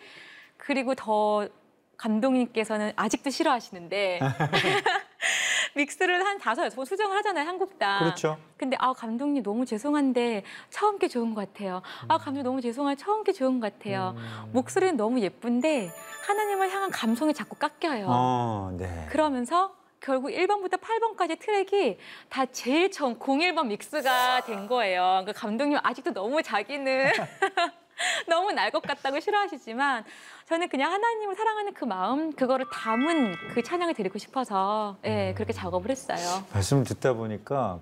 그리고 0.60 0.94
더 0.94 1.48
감독님께서는 1.96 2.92
아직도 2.96 3.30
싫어하시는데 3.30 4.20
믹스를 5.76 6.24
한 6.24 6.38
다섯 6.38 6.64
여섯 6.64 6.76
번 6.76 6.84
수정을 6.84 7.16
하잖아요 7.18 7.46
한국당. 7.46 7.98
그렇죠. 8.00 8.38
근데 8.56 8.76
아 8.80 8.92
감독님 8.92 9.42
너무 9.42 9.66
죄송한데 9.66 10.42
처음 10.70 10.98
게 10.98 11.08
좋은 11.08 11.34
것 11.34 11.52
같아요. 11.52 11.82
아 12.08 12.18
감독님 12.18 12.42
너무 12.42 12.60
죄송한데 12.60 13.02
처음 13.02 13.22
게 13.24 13.32
좋은 13.32 13.60
것 13.60 13.72
같아요. 13.72 14.14
음. 14.16 14.50
목소리는 14.52 14.96
너무 14.96 15.20
예쁜데 15.20 15.90
하나님을 16.26 16.70
향한 16.70 16.90
감성이 16.90 17.34
자꾸 17.34 17.56
깎여요. 17.56 18.06
어, 18.08 18.74
네. 18.78 19.06
그러면서 19.10 19.74
결국 20.00 20.30
1번부터 20.30 20.80
8번까지 20.80 21.38
트랙이 21.38 21.98
다 22.30 22.46
제일 22.46 22.90
처음 22.90 23.18
01번 23.18 23.66
믹스가 23.66 24.42
된 24.46 24.66
거예요. 24.66 25.02
그러니까 25.22 25.32
감독님 25.32 25.78
아직도 25.82 26.12
너무 26.12 26.42
자기는 26.42 27.10
너무 28.28 28.52
날 28.52 28.70
것 28.70 28.82
같다고 28.82 29.20
싫어하시지만 29.20 30.04
저는 30.46 30.68
그냥 30.68 30.92
하나님을 30.92 31.34
사랑하는 31.34 31.74
그 31.74 31.84
마음 31.84 32.32
그거를 32.32 32.66
담은 32.72 33.34
그 33.52 33.62
찬양을 33.62 33.94
드리고 33.94 34.18
싶어서 34.18 34.96
예, 35.04 35.34
그렇게 35.34 35.52
작업을 35.52 35.90
했어요. 35.90 36.44
말씀을 36.52 36.84
듣다 36.84 37.14
보니까 37.14 37.80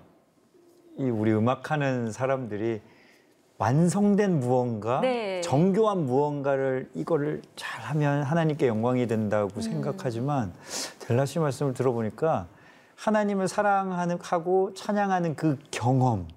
이 0.97 1.03
우리 1.03 1.31
음악하는 1.31 2.11
사람들이 2.11 2.81
완성된 3.57 4.39
무언가, 4.39 5.01
네. 5.01 5.41
정교한 5.41 6.05
무언가를 6.05 6.89
이거를 6.93 7.41
잘하면 7.57 8.23
하나님께 8.23 8.67
영광이 8.67 9.05
된다고 9.07 9.51
음. 9.57 9.61
생각하지만 9.61 10.53
델라 10.99 11.25
씨 11.25 11.39
말씀을 11.39 11.73
들어보니까 11.73 12.47
하나님을 12.95 13.47
사랑하는 13.47 14.17
하고 14.21 14.73
찬양하는 14.73 15.35
그 15.35 15.59
경험, 15.71 16.27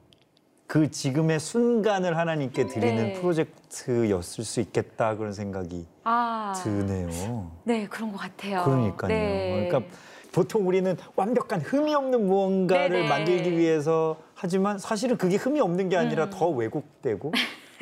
그 0.73 0.91
지금의 0.91 1.39
순간을 1.39 2.17
하나님께 2.17 2.67
드리는 2.67 3.09
네. 3.09 3.13
프로젝트였을 3.13 4.43
수 4.43 4.59
있겠다 4.61 5.19
그런 5.19 5.35
생각이 5.35 5.87
아, 6.03 6.55
드네요. 6.65 7.51
네 7.65 7.87
그런 7.87 8.11
것 8.11 8.17
같아요. 8.17 8.65
그러니까요. 8.65 9.09
네. 9.09 9.67
그러니까 9.69 9.95
보통 10.33 10.67
우리는 10.67 10.97
완벽한 11.15 11.61
흠이 11.61 11.95
없는 11.95 12.27
무언가를 12.27 12.89
네네. 12.89 13.09
만들기 13.11 13.59
위해서 13.59 14.17
하지만 14.35 14.79
사실은 14.79 15.19
그게 15.19 15.37
흠이 15.37 15.61
없는 15.61 15.91
게 15.91 15.99
아니라 15.99 16.25
음. 16.25 16.31
더 16.31 16.49
왜곡되고 16.49 17.33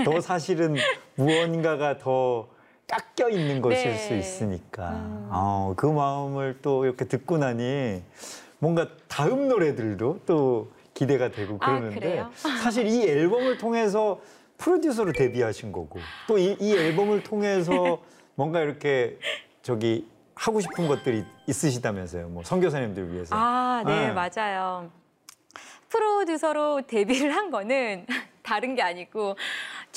더 0.04 0.20
사실은 0.20 0.74
무언가가 1.14 1.96
더 1.96 2.48
깎여 2.88 3.30
있는 3.30 3.60
것일 3.62 3.84
네. 3.84 3.98
수 3.98 4.16
있으니까 4.16 4.90
음. 4.90 5.28
어, 5.30 5.74
그 5.76 5.86
마음을 5.86 6.58
또 6.60 6.86
이렇게 6.86 7.04
듣고 7.04 7.38
나니 7.38 8.02
뭔가 8.58 8.88
다음 9.06 9.46
노래들도 9.46 10.22
또 10.26 10.72
기대가 10.94 11.30
되고 11.30 11.56
아, 11.60 11.66
그러는데 11.66 11.94
그래요? 12.00 12.30
사실 12.62 12.86
이 12.86 13.02
앨범을 13.04 13.58
통해서 13.58 14.20
프로듀서로 14.58 15.12
데뷔하신 15.12 15.72
거고 15.72 16.00
또이 16.28 16.56
이 16.60 16.72
앨범을 16.74 17.22
통해서 17.22 18.02
뭔가 18.34 18.60
이렇게 18.60 19.18
저기 19.62 20.06
하고 20.34 20.60
싶은 20.60 20.88
것들이 20.88 21.24
있으시다면서요. 21.46 22.28
뭐 22.28 22.42
선교사님들 22.42 23.12
위해서. 23.12 23.34
아, 23.36 23.82
네, 23.86 24.08
네. 24.08 24.12
맞아요. 24.12 24.90
프로듀서로 25.88 26.82
데뷔를 26.86 27.34
한 27.34 27.50
거는 27.50 28.06
다른 28.42 28.74
게 28.74 28.82
아니고 28.82 29.36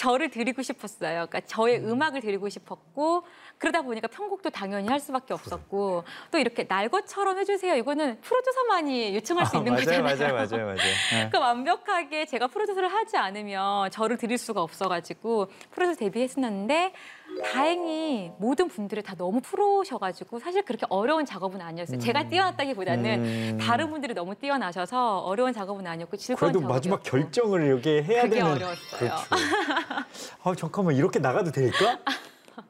저를 0.04 0.30
드리고 0.30 0.62
싶었어요. 0.62 1.28
그러니까 1.28 1.40
저의 1.42 1.80
음. 1.80 2.02
악을 2.02 2.20
드리고 2.20 2.50
싶었고 2.50 3.24
그러다 3.58 3.84
보니까 3.84 4.10
편곡도 4.10 4.50
당연히 4.50 4.90
할 4.90 5.00
수밖에 5.00 5.34
없었고 5.34 6.04
또 6.30 6.38
이렇게 6.38 6.68
날 6.68 6.90
것처럼 6.90 7.38
해주세요. 7.38 7.76
이거는 7.76 8.20
프로듀서만이 8.20 9.16
요청할 9.16 9.46
수 9.46 9.56
아, 9.56 9.60
있는 9.60 9.72
맞아요, 9.72 9.86
거잖아요. 9.86 10.04
맞아요, 10.04 10.34
맞아요, 10.34 10.66
맞아요. 10.66 10.76
네. 10.76 11.30
그러니까 11.30 11.40
완벽하게 11.40 12.26
제가 12.26 12.48
프로듀서를 12.48 12.92
하지 12.92 13.16
않으면 13.16 13.92
저를 13.92 14.18
드릴 14.18 14.38
수가 14.38 14.62
없어가지고 14.62 15.48
프로듀서 15.72 16.00
데뷔했었는데 16.00 16.94
다행히 17.41 18.32
모든 18.38 18.67
분들이 18.67 19.02
다 19.02 19.15
너무 19.15 19.41
프로셔가지고 19.41 20.39
사실 20.39 20.63
그렇게 20.63 20.86
어려운 20.89 21.26
작업은 21.26 21.62
아니었어요. 21.62 21.98
제가 22.00 22.28
뛰어났다기보다는 22.30 23.24
음. 23.26 23.58
다른 23.60 23.89
분들이 23.89 24.13
너무 24.13 24.36
뛰어나셔서 24.36 25.19
어려운 25.19 25.54
작업은 25.54 25.86
아니었고 25.88 26.17
즐거운 26.17 26.52
그래도 26.52 26.60
작업이었고. 26.60 26.74
마지막 26.74 27.04
결정을 27.04 27.63
이렇게 27.65 28.04
해야 28.04 28.24
그게 28.24 28.36
되는. 28.36 28.52
어려웠어요. 28.52 29.00
그렇죠. 29.00 29.24
아 30.43 30.56
잠깐만 30.56 30.96
이렇게 30.96 31.19
나가도 31.19 31.52
될까? 31.52 32.00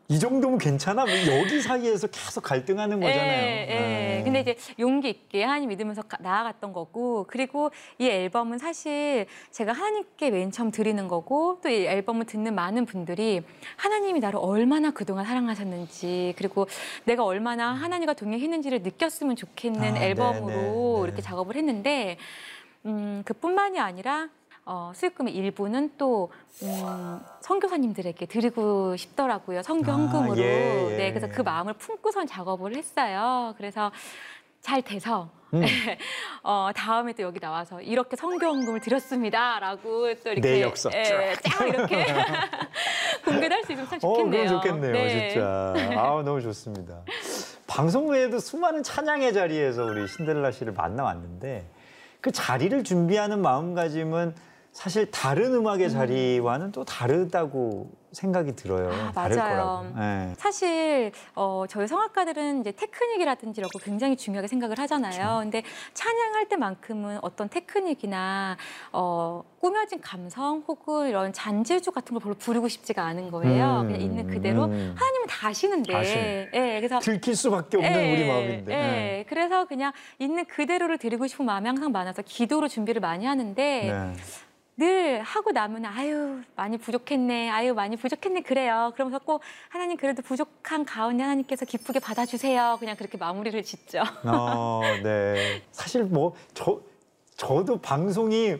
이 0.08 0.20
정도면 0.20 0.58
괜찮아? 0.58 1.06
뭐 1.06 1.14
여기 1.40 1.62
사이에서 1.62 2.08
계속 2.08 2.42
갈등하는 2.42 3.00
거잖아요. 3.00 3.32
예, 3.32 3.68
예. 3.70 3.76
네. 4.18 4.22
근데 4.24 4.40
이제 4.42 4.58
용기 4.80 5.10
있게 5.10 5.44
하나님 5.44 5.70
믿으면서 5.70 6.02
가- 6.04 6.18
나아갔던 6.22 6.72
거고 6.74 7.26
그리고 7.28 7.72
이 8.00 8.08
앨범은 8.08 8.58
사실 8.58 9.26
제가 9.52 9.72
하나님께 9.74 10.30
맨 10.32 10.52
처음 10.52 10.72
드리는 10.72 11.08
거고 11.08 11.60
또 11.62 11.70
이 11.70 11.86
앨범을 11.86 12.26
듣는 12.26 12.54
많은 12.56 12.86
분들이 12.86 13.42
하나님이 13.78 14.20
나를 14.20 14.40
얼마나 14.42 14.92
그동안 14.92 15.26
사랑하셨는지 15.26 16.36
그리고 16.38 16.68
내가 17.06 17.24
얼마나 17.26 17.74
하나님과 17.74 18.14
동행했는지를 18.14 18.84
느꼈으면 18.84 19.36
좋겠는 19.36 19.96
아, 19.96 20.04
앨범으로 20.04 20.48
네, 20.48 20.56
네, 20.56 20.62
네. 20.62 21.02
이렇게 21.06 21.22
작업을 21.22 21.56
했는데 21.56 22.18
음, 22.86 23.24
그뿐만이 23.26 23.80
아니라 23.80 24.30
어, 24.66 24.92
수익금의 24.96 25.36
일부는 25.36 25.92
또 25.98 26.32
음, 26.62 27.20
선교사님들에게 27.42 28.26
드리고 28.26 28.96
싶더라고요. 28.96 29.62
선교 29.62 29.92
아, 29.92 29.96
헌금으로. 29.96 30.38
예, 30.38 30.92
예. 30.92 30.98
네, 30.98 31.14
그래서 31.14 31.28
그 31.28 31.42
마음을 31.42 31.74
품고선 31.74 32.28
작업을 32.28 32.76
했어요. 32.76 33.54
그래서 33.58 33.92
잘 34.62 34.82
돼서 34.82 35.30
음. 35.54 35.62
어, 36.44 36.70
다음에 36.74 37.14
또 37.14 37.24
여기 37.24 37.40
나와서 37.40 37.82
이렇게 37.82 38.16
선교 38.16 38.46
헌금을 38.46 38.80
드렸습니다라고 38.80 40.16
또 40.24 40.32
이렇게 40.32 40.42
내 40.42 40.62
역사 40.62 40.90
예, 40.94 41.36
쫙 41.44 41.68
이렇게 41.68 42.06
공개할 43.26 43.64
수 43.66 43.74
있으면 43.74 43.90
참 43.90 44.00
어, 44.02 44.16
좋겠네요. 44.16 44.46
그럼 44.46 44.62
좋겠네요, 44.62 44.94
네. 44.94 45.30
진짜. 45.30 45.74
아, 46.00 46.24
너무 46.24 46.42
좋습니다. 46.42 47.02
방송 47.68 48.08
외에도 48.08 48.40
수많은 48.40 48.84
찬양의 48.84 49.34
자리에서 49.34 49.84
우리 49.84 50.08
신데렐라 50.08 50.52
씨를 50.52 50.74
만나왔는데 50.74 51.66
그 52.22 52.32
자리를 52.32 52.84
준비하는 52.86 53.42
마음가짐은 53.42 54.34
사실 54.74 55.10
다른 55.12 55.54
음악의 55.54 55.92
자리와는 55.92 56.72
또 56.72 56.84
다르다고 56.84 57.92
생각이 58.12 58.56
들어요. 58.56 58.92
아, 58.92 59.12
다를 59.12 59.38
맞아요. 59.38 59.56
거라고. 59.56 60.00
네. 60.00 60.34
사실 60.38 61.12
어, 61.36 61.66
저희 61.70 61.88
성악가들은 61.88 62.62
이제 62.62 62.72
테크닉이라든지라고 62.72 63.80
굉장히 63.80 64.16
중요하게 64.16 64.48
생각을 64.48 64.78
하잖아요. 64.80 65.14
그렇죠. 65.14 65.40
근데 65.40 65.64
찬양할 65.94 66.50
때만큼은 66.50 67.20
어떤 67.22 67.50
테크닉이나 67.50 68.58
어, 68.92 69.44
꾸며진 69.60 70.02
감성 70.02 70.64
혹은 70.68 71.08
이런 71.08 71.34
잔재주 71.34 71.92
같은 71.92 72.14
걸 72.14 72.22
별로 72.22 72.36
부르고 72.36 72.68
싶지가 72.68 73.04
않은 73.04 73.32
거예요. 73.32 73.82
음, 73.82 73.88
그냥 73.88 74.02
있는 74.02 74.28
그대로 74.28 74.66
음. 74.66 74.96
하나님은 74.98 75.28
다 75.28 75.48
아시는데, 75.48 75.96
아시는. 75.96 76.50
예, 76.54 76.76
그래서 76.78 77.00
들킬 77.00 77.36
수밖에 77.36 77.78
없는 77.78 77.92
예, 77.92 78.14
우리 78.14 78.28
마음인데. 78.28 78.74
예, 78.74 78.78
네. 78.78 79.26
그래서 79.30 79.66
그냥 79.66 79.92
있는 80.20 80.46
그대로를 80.46 80.98
드리고 80.98 81.28
싶은 81.28 81.46
마음이 81.46 81.68
항상 81.68 81.92
많아서 81.92 82.22
기도로 82.24 82.68
준비를 82.68 83.02
많이 83.02 83.26
하는데 83.26 83.54
네. 83.56 84.14
늘 84.78 85.22
하고 85.22 85.52
나면 85.52 85.86
아유 85.86 86.42
많이 86.56 86.78
부족했네 86.78 87.50
아유 87.52 87.74
많이 87.76 87.96
부족했네 87.96 88.42
그래요 88.42 88.92
그러면서 88.96 89.20
꼭 89.20 89.42
하나님 89.70 89.98
그래도 89.98 90.24
부족한 90.24 90.84
가운데 90.86 91.22
하나님께서 91.22 91.66
기쁘게 91.66 92.00
받아주세요 92.00 92.78
그냥 92.80 92.96
그렇게 92.96 93.18
마무리를 93.18 93.62
짓죠 93.64 94.02
어, 94.26 94.82
네. 95.04 95.62
사실 95.72 96.04
뭐 96.04 96.34
저 96.54 96.80
저도 97.36 97.82
방송이 97.82 98.56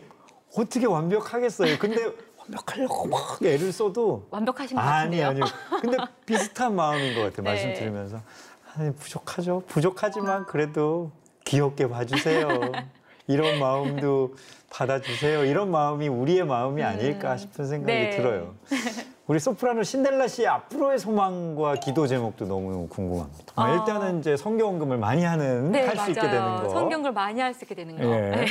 어떻게 0.56 0.86
완벽하겠어요. 0.86 1.78
근데 1.78 2.12
완벽하려고 2.36 3.08
막 3.08 3.38
애를 3.42 3.72
써도 3.72 4.26
완벽하신 4.30 4.76
것 4.76 4.82
아니 4.82 5.18
같은데요 5.20 5.26
아니요. 5.28 5.44
근데 5.80 5.96
비슷한 6.26 6.74
마음인 6.76 7.14
것 7.14 7.22
같아요. 7.22 7.42
네. 7.42 7.50
말씀 7.50 7.74
들으면서 7.74 8.20
하나님 8.64 8.94
부족하죠. 8.96 9.62
부족하지만 9.68 10.44
그래도 10.46 11.12
귀엽게 11.44 11.88
봐주세요. 11.88 12.48
이런 13.26 13.58
마음도 13.58 14.34
받아주세요. 14.74 15.44
이런 15.44 15.70
마음이 15.70 16.08
우리의 16.08 16.44
마음이 16.44 16.82
아닐까 16.82 17.36
싶은 17.36 17.66
생각이 17.66 17.92
네. 17.92 18.10
들어요. 18.10 18.54
우리 19.26 19.38
소프라노 19.38 19.84
신델라 19.84 20.26
씨의 20.26 20.48
앞으로의 20.48 20.98
소망과 20.98 21.76
기도 21.76 22.06
제목도 22.06 22.44
너무 22.46 22.88
궁금합니다. 22.88 23.52
아. 23.54 23.72
일단은 23.74 24.18
이제 24.18 24.36
성경금을 24.36 24.98
많이 24.98 25.24
하는 25.24 25.70
네 25.72 25.86
할수 25.86 25.96
맞아요 25.96 26.10
있게 26.10 26.20
되는 26.20 26.56
거. 26.56 26.68
성경을 26.68 27.12
많이 27.12 27.40
할 27.40 27.54
수 27.54 27.64
있게 27.64 27.74
되는 27.74 27.96
거 27.96 28.04
예. 28.04 28.46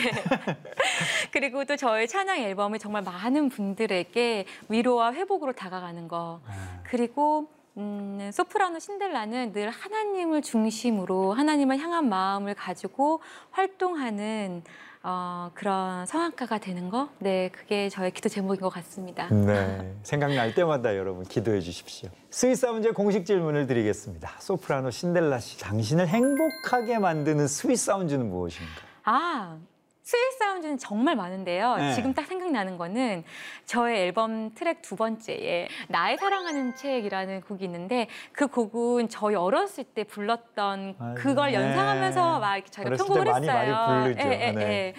그리고 1.31 1.65
또 1.65 1.75
저의 1.75 2.07
찬양 2.07 2.39
앨범이 2.39 2.79
정말 2.79 3.03
많은 3.03 3.49
분들에게 3.49 4.45
위로와 4.69 5.13
회복으로 5.13 5.51
다가가는 5.51 6.07
거 6.07 6.39
아. 6.47 6.79
그리고 6.83 7.47
음, 7.77 8.29
소프라노 8.31 8.79
신델라는 8.79 9.51
늘 9.51 9.69
하나님을 9.69 10.41
중심으로 10.41 11.33
하나님을 11.33 11.79
향한 11.79 12.07
마음을 12.07 12.53
가지고 12.53 13.19
활동하는 13.51 14.63
어, 15.05 15.51
그런 15.53 16.05
성악가가 16.05 16.59
되는 16.59 16.89
거, 16.89 17.09
네, 17.19 17.49
그게 17.49 17.89
저의 17.89 18.11
기도 18.11 18.29
제목인 18.29 18.61
것 18.61 18.69
같습니다. 18.69 19.27
네, 19.27 19.93
생각날 20.01 20.55
때마다 20.55 20.95
여러분 20.95 21.25
기도해 21.25 21.59
주십시오. 21.59 22.09
sweet 22.29 22.55
sound의 22.55 22.93
공식 22.93 23.25
질문을 23.25 23.67
드리겠습니다. 23.67 24.31
소프라노 24.39 24.91
신델라 24.91 25.39
씨, 25.39 25.59
당신을 25.59 26.07
행복하게 26.07 26.99
만드는 26.99 27.47
sweet 27.47 27.77
sound는 27.77 28.29
무엇인가? 28.29 28.71
아, 29.03 29.57
sweet 30.03 30.33
sound는 30.37 30.77
정말 30.77 31.15
많은데요. 31.15 31.77
네. 31.77 31.93
지금 31.93 32.13
딱 32.13 32.25
생각나는 32.25 32.77
거는 32.77 33.23
저의 33.65 34.01
앨범 34.01 34.53
트랙 34.53 34.81
두 34.81 34.97
번째에 34.97 35.69
나의 35.87 36.17
사랑하는 36.17 36.75
책이라는 36.75 37.41
곡이 37.41 37.63
있는데 37.63 38.07
그 38.33 38.47
곡은 38.47 39.07
저희 39.07 39.35
어렸을 39.35 39.85
때 39.85 40.03
불렀던 40.03 40.95
맞아요. 40.97 41.15
그걸 41.15 41.51
네. 41.51 41.55
연상하면서 41.55 42.39
막 42.39 42.55
이렇게 42.57 42.69
저희가 42.69 42.95
편곡을 42.97 43.23
많이, 43.23 43.47
했어요. 43.47 43.75
많이 43.75 44.13
부르죠. 44.13 44.29
예, 44.29 44.47
예, 44.47 44.51
네. 44.51 44.61
예. 44.61 44.93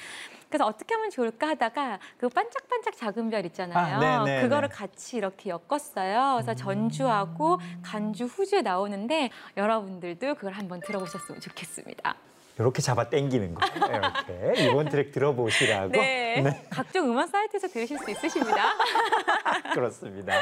그래서 0.49 0.67
어떻게 0.67 0.95
하면 0.95 1.11
좋을까 1.11 1.49
하다가 1.49 1.99
그 2.17 2.29
반짝반짝 2.29 2.97
작은 2.97 3.29
별 3.29 3.45
있잖아요. 3.47 3.97
아, 3.97 4.25
네, 4.25 4.37
네, 4.37 4.43
그거를 4.43 4.69
네. 4.69 4.75
같이 4.75 5.17
이렇게 5.17 5.51
엮었어요. 5.51 6.35
그래서 6.37 6.55
전주하고 6.55 7.59
간주, 7.83 8.25
후주에 8.25 8.63
나오는데 8.63 9.31
여러분들도 9.57 10.37
그걸 10.37 10.53
한번 10.53 10.81
들어보셨으면 10.81 11.41
좋겠습니다. 11.41 12.15
이렇게 12.59 12.81
잡아 12.83 13.09
당기는 13.09 13.55
거. 13.55 13.67
이렇게 13.75 14.63
이번 14.65 14.89
트랙 14.89 15.11
들어보시라고. 15.11 15.91
네. 15.91 16.65
각종 16.71 17.11
음원 17.11 17.27
사이트에서 17.27 17.67
들으실 17.69 17.99
수 17.99 18.11
있으십니다. 18.11 18.75
그렇습니다. 19.75 20.33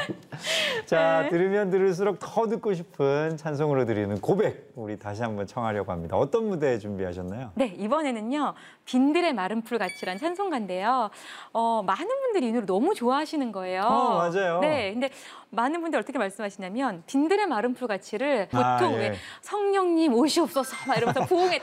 자, 0.85 1.27
들으면 1.29 1.71
들을수록 1.71 2.19
더 2.19 2.47
듣고 2.47 2.73
싶은 2.73 3.37
찬송으로 3.37 3.85
드리는 3.85 4.19
고백 4.21 4.71
우리 4.75 4.97
다시 4.97 5.23
한번 5.23 5.47
청하려고 5.47 5.91
합니다. 5.91 6.15
어떤 6.17 6.47
무대 6.47 6.77
준비하셨나요? 6.77 7.51
네, 7.55 7.73
이번에는요. 7.77 8.53
빈들의 8.85 9.33
마른 9.33 9.61
풀 9.63 9.79
같이란 9.79 10.17
찬송가인데요. 10.19 11.09
어, 11.53 11.83
많은 11.83 12.07
분들이 12.07 12.47
이 12.47 12.51
노래 12.51 12.65
너무 12.65 12.93
좋아하시는 12.93 13.51
거예요. 13.51 13.81
어, 13.83 14.17
맞아요. 14.17 14.59
네, 14.59 14.91
근데 14.93 15.09
많은 15.49 15.81
분들이 15.81 15.99
어떻게 15.99 16.17
말씀하시냐면 16.17 17.03
빈들의 17.05 17.45
마른 17.47 17.73
풀 17.73 17.87
같이를 17.87 18.47
보통 18.47 18.63
아, 18.65 18.93
예. 18.93 18.97
왜 18.97 19.15
성령님 19.41 20.13
오시옵소서 20.13 20.75
막 20.87 20.97
이러면서 20.97 21.21
부흥회 21.25 21.53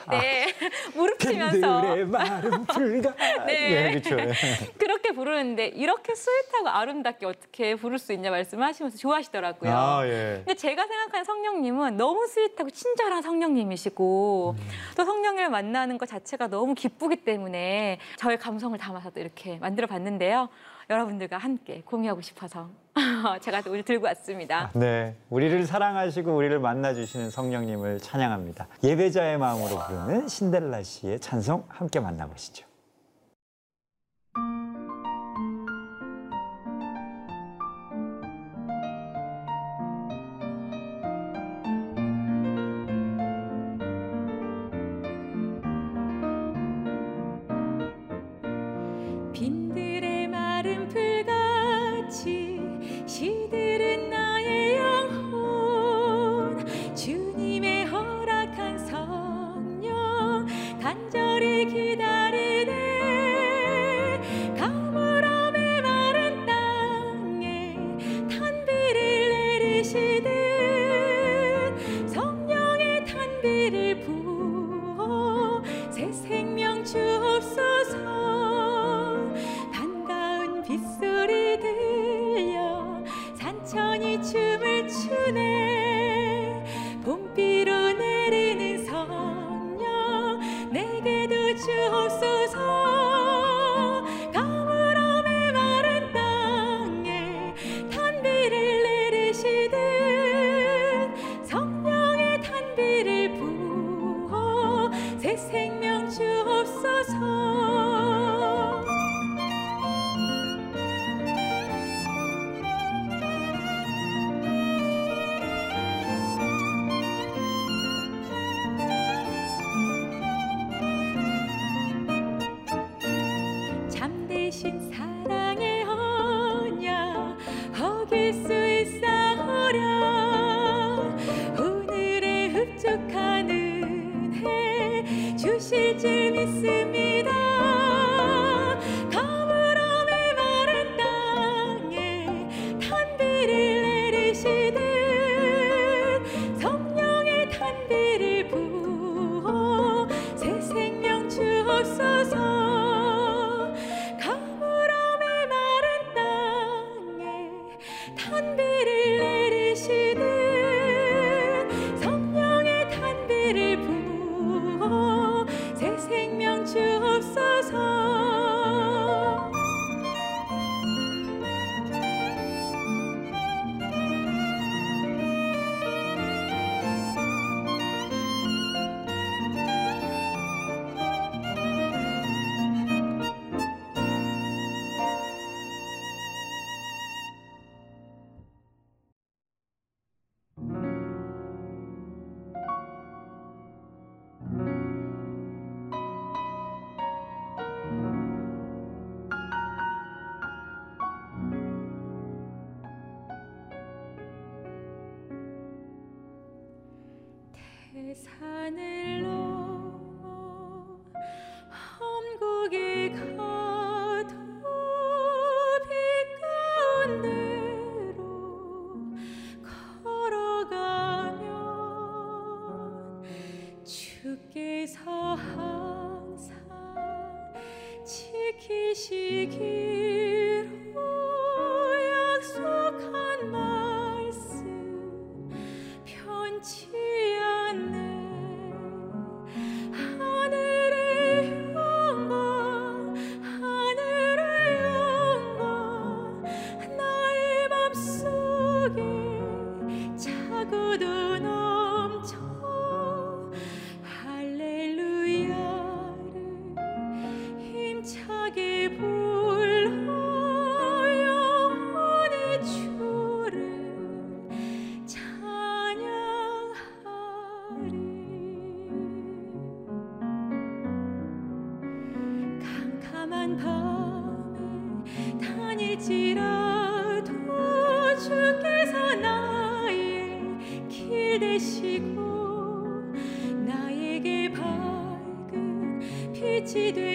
때. 0.40 0.70
무릎 0.94 1.18
치면서 1.18 1.83
빈들의 1.83 2.07
마른 2.07 2.64
풀같이. 2.66 3.14
네. 3.46 3.87
예, 3.87 3.90
그렇죠. 3.90 4.18
예. 4.18 4.33
그렇게 4.79 5.12
부르는데 5.12 5.66
이렇게 5.68 6.14
sweet하고 6.14 6.68
아름답게 6.68 7.26
어떻게 7.26 7.74
부를 7.74 7.98
수 7.98 8.12
있냐 8.12 8.31
말씀하시면서 8.31 8.98
좋아하시더라고요. 8.98 9.70
아, 9.70 10.07
예. 10.07 10.42
근데 10.44 10.55
제가 10.55 10.87
생각하는 10.87 11.24
성령님은 11.24 11.96
너무 11.96 12.26
sweet하고 12.26 12.70
친절한 12.70 13.22
성령님이시고 13.22 14.57
음. 14.59 14.68
또 14.96 15.05
성령을 15.05 15.50
만나는 15.50 15.98
것 15.98 16.09
자체가 16.09 16.48
너무 16.48 16.74
기쁘기 16.74 17.16
때문에 17.16 17.98
저의 18.16 18.38
감성을 18.38 18.76
담아서 18.79 19.11
또 19.11 19.20
이렇게 19.20 19.59
만들어 19.59 19.87
봤는데요. 19.87 20.48
여러분들과 20.88 21.38
함께 21.38 21.83
공유하고 21.85 22.20
싶어서 22.20 22.68
제가 23.40 23.62
또 23.62 23.70
오늘 23.70 23.82
들고 23.82 24.06
왔습니다. 24.06 24.70
네, 24.74 25.16
우리를 25.30 25.66
사랑하시고 25.66 26.34
우리를 26.34 26.58
만나주시는 26.58 27.30
성령님을 27.30 28.00
찬양합니다. 28.00 28.68
예배자의 28.82 29.38
마음으로 29.38 29.78
부르는 29.78 30.28
신데렐라 30.28 30.82
씨의 30.82 31.20
찬송 31.20 31.64
함께 31.68 32.00
만나보시죠. 32.00 32.69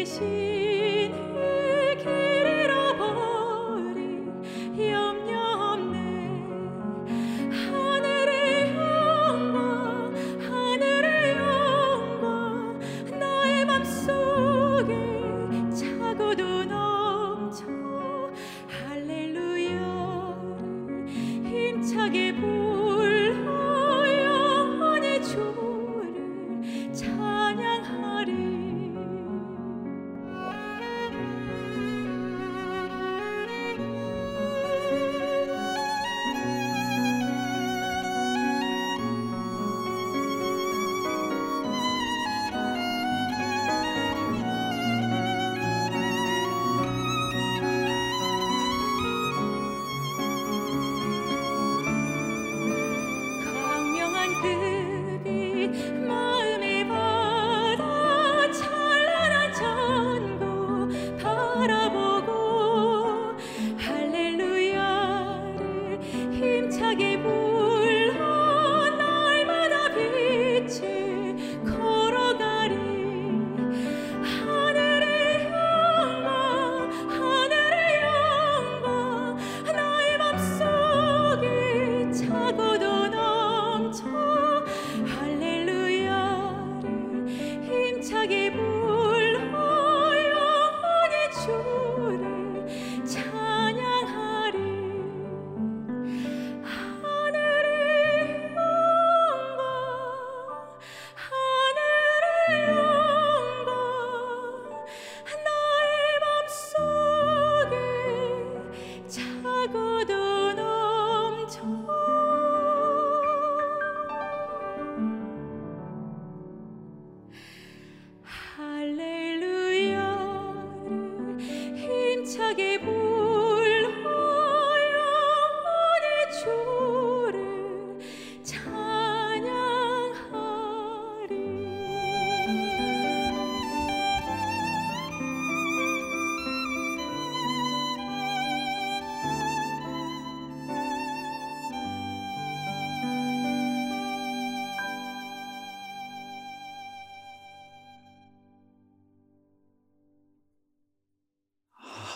心 0.06 1.12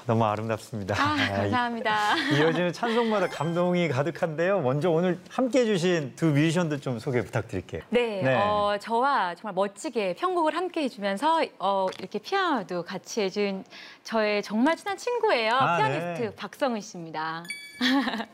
너무 0.10 0.26
아름답습니다. 0.26 0.96
아, 0.96 1.16
감사합니다. 1.36 2.16
이어지는 2.34 2.74
찬송마다 2.74 3.28
감동이 3.28 3.88
가득한데요. 3.90 4.60
먼저 4.62 4.90
오늘 4.90 5.20
함께 5.30 5.60
해 5.60 5.66
주신 5.66 6.14
두 6.16 6.32
뮤지션들 6.32 6.80
좀 6.80 6.98
소개 6.98 7.22
부탁드릴게요. 7.24 7.84
네, 7.90 8.24
네. 8.24 8.36
어, 8.36 8.76
저와 8.82 9.36
정말 9.36 9.54
멋지게 9.54 10.16
편곡을 10.16 10.56
함께 10.56 10.82
해 10.82 10.90
주면서 10.90 11.44
어, 11.60 11.86
이렇게 12.00 12.18
피아노도 12.18 12.86
같이 12.86 13.22
해준 13.22 13.64
저의 14.04 14.42
정말 14.42 14.78
친한 14.78 14.98
친구예요. 14.98 15.54
아, 15.54 15.78
피아니스트 15.78 16.22
네. 16.24 16.36
박성은 16.36 16.82
씨입니다. 16.82 17.44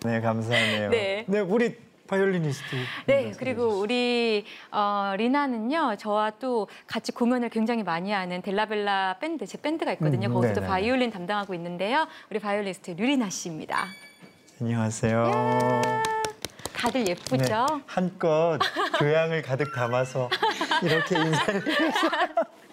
네, 0.05 0.21
감사하네요. 0.21 0.89
네. 1.27 1.39
우리 1.41 1.75
바이올리니스트. 2.07 2.75
네, 3.07 3.31
그리고 3.37 3.79
우리 3.79 4.45
어, 4.71 5.13
리나는요, 5.17 5.95
저와 5.97 6.31
또 6.39 6.67
같이 6.87 7.11
공연을 7.11 7.49
굉장히 7.49 7.83
많이 7.83 8.11
하는 8.11 8.41
델라벨라 8.41 9.17
밴드, 9.19 9.45
제 9.45 9.59
밴드가 9.59 9.91
있거든요. 9.93 10.27
음, 10.29 10.33
거기서도 10.33 10.61
네네네. 10.61 10.67
바이올린 10.71 11.11
담당하고 11.11 11.53
있는데요. 11.55 12.07
우리 12.29 12.39
바이올리스트 12.39 12.91
류리나 12.91 13.29
씨입니다. 13.29 13.85
안녕하세요. 14.61 15.81
다들 16.75 17.07
예쁘죠? 17.07 17.65
네, 17.69 17.81
한껏 17.87 18.59
교양을 18.99 19.41
가득 19.41 19.73
담아서 19.73 20.29
이렇게 20.83 21.17
인사를 21.17 21.67
해주셔서 21.67 22.09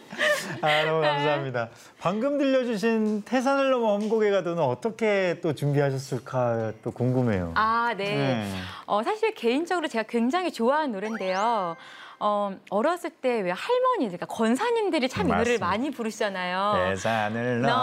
아, 0.61 0.85
너무 0.85 1.01
감사합니다. 1.01 1.69
방금 1.99 2.39
들려주신 2.39 3.23
태산을 3.23 3.71
넘어 3.71 3.99
험곡에 3.99 4.31
가도는 4.31 4.63
어떻게 4.63 5.39
또 5.43 5.55
준비하셨을까 5.55 6.73
또 6.83 6.91
궁금해요. 6.91 7.53
아, 7.55 7.95
네. 7.97 8.47
어, 8.87 9.03
사실 9.03 9.35
개인적으로 9.35 9.89
제가 9.89 10.05
굉장히 10.09 10.53
좋아하는 10.53 10.93
노래인데요. 10.93 11.77
어, 12.25 12.53
어렸을 12.71 13.11
때 13.11 13.41
왜 13.43 13.51
할머니들, 13.51 14.17
그러니까 14.19 14.27
권사님들이 14.27 15.09
참 15.09 15.27
이 15.27 15.29
노래를 15.29 15.59
맞습니다. 15.59 15.67
많이 15.67 15.91
부르시잖아요. 15.91 16.91
태산을 16.91 17.63
넘어 17.63 17.75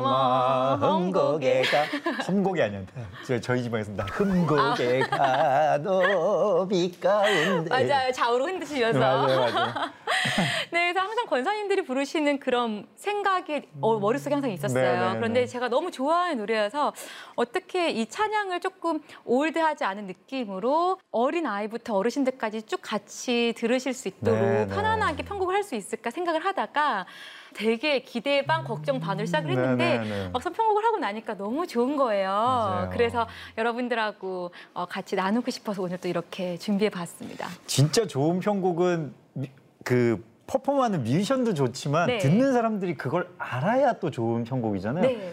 넘어 0.00 0.76
험곡에 0.76 1.62
가 1.62 1.84
험곡이 2.28 2.62
아니야. 2.62 2.82
저, 3.26 3.40
저희 3.40 3.62
집안에서 3.64 3.90
나 3.92 4.04
험곡에 4.04 5.00
가도 5.00 6.68
빛 6.68 7.00
가운데 7.00 7.68
맞아요. 7.68 8.12
좌우로 8.12 8.44
흔드시면서. 8.46 8.98
맞아요, 9.00 9.40
맞아요. 9.52 9.72
네, 10.70 10.92
그래서 10.92 11.00
항상 11.00 11.26
권사님들이 11.26 11.82
부르시는 11.84 12.38
그런 12.38 12.86
생각이 12.94 13.62
어, 13.80 13.98
머릿속에 13.98 14.34
항상 14.34 14.50
있었어요. 14.52 14.82
네, 14.92 14.98
네, 15.12 15.16
그런데 15.16 15.40
네. 15.40 15.46
제가 15.46 15.68
너무 15.68 15.90
좋아하는 15.90 16.38
노래여서 16.38 16.92
어떻게 17.34 17.90
이 17.90 18.06
찬양을 18.06 18.60
조금 18.60 19.00
올드하지 19.24 19.84
않은 19.84 20.06
느낌으로 20.06 20.98
어린 21.10 21.46
아이부터 21.46 21.96
어르신들까지 21.96 22.62
쭉 22.62 22.78
같이 22.82 23.52
들으 23.56 23.71
실 23.78 23.94
수 23.94 24.08
있도록 24.08 24.38
네, 24.40 24.66
네. 24.66 24.74
편안하게 24.74 25.22
편곡을 25.24 25.54
할 25.54 25.62
수 25.64 25.74
있을까 25.74 26.10
생각을 26.10 26.44
하다가 26.44 27.06
되게 27.54 28.00
기대 28.02 28.44
반 28.44 28.64
걱정 28.64 28.98
반으로 28.98 29.26
시작을 29.26 29.54
네, 29.54 29.60
했는데 29.60 29.98
네, 29.98 30.04
네. 30.08 30.28
막상 30.32 30.52
편곡을 30.52 30.84
하고 30.84 30.96
나니까 30.98 31.36
너무 31.36 31.66
좋은 31.66 31.96
거예요. 31.96 32.30
맞아요. 32.30 32.90
그래서 32.90 33.26
여러분들하고 33.58 34.50
어, 34.74 34.86
같이 34.86 35.16
나누고 35.16 35.50
싶어서 35.50 35.82
오늘 35.82 35.98
또 35.98 36.08
이렇게 36.08 36.56
준비해 36.58 36.88
봤습니다. 36.90 37.48
진짜 37.66 38.06
좋은 38.06 38.40
편곡은 38.40 39.14
미- 39.34 39.50
그 39.84 40.24
퍼포먼하는 40.46 41.02
뮤지션도 41.04 41.54
좋지만 41.54 42.06
네. 42.08 42.18
듣는 42.18 42.52
사람들이 42.52 42.94
그걸 42.96 43.28
알아야 43.38 43.94
또 43.94 44.10
좋은 44.10 44.44
편곡이잖아요. 44.44 45.06
네. 45.06 45.32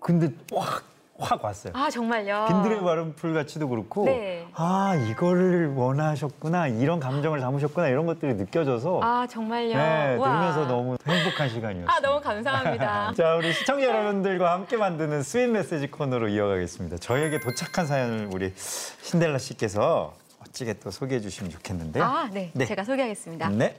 근데 0.00 0.30
확, 0.54 0.84
확 1.18 1.44
왔어요. 1.44 1.72
아, 1.76 1.88
정말요? 1.90 2.46
빈들의 2.48 2.80
바른풀 2.82 3.34
같이도 3.34 3.68
그렇고 3.68 4.04
네. 4.04 4.46
아 4.52 4.94
이거를 5.10 5.72
원하셨구나 5.74 6.68
이런 6.68 6.98
감정을 6.98 7.40
담으셨구나 7.40 7.88
이런 7.88 8.06
것들이 8.06 8.34
느껴져서 8.34 9.00
아 9.02 9.26
정말요. 9.28 9.76
네. 9.76 10.16
들으면서 10.18 10.66
너무 10.66 10.96
행복한 11.06 11.48
시간이었어요. 11.48 11.86
아 11.88 12.00
너무 12.00 12.20
감사합니다. 12.20 13.12
자 13.16 13.36
우리 13.36 13.52
시청자 13.52 13.86
여러분들과 13.86 14.52
함께 14.52 14.76
만드는 14.76 15.22
sweet 15.22 15.48
메시지 15.48 15.88
코너로 15.88 16.28
이어가겠습니다. 16.28 16.98
저에게 16.98 17.38
도착한 17.40 17.86
사연을 17.86 18.30
우리 18.32 18.52
신델라 18.56 19.38
씨께서 19.38 20.14
멋지게 20.40 20.74
또 20.80 20.90
소개해 20.90 21.20
주시면 21.20 21.52
좋겠는데요. 21.52 22.04
아 22.04 22.28
네, 22.32 22.50
네. 22.54 22.64
제가 22.66 22.82
소개하겠습니다. 22.82 23.50
네. 23.50 23.76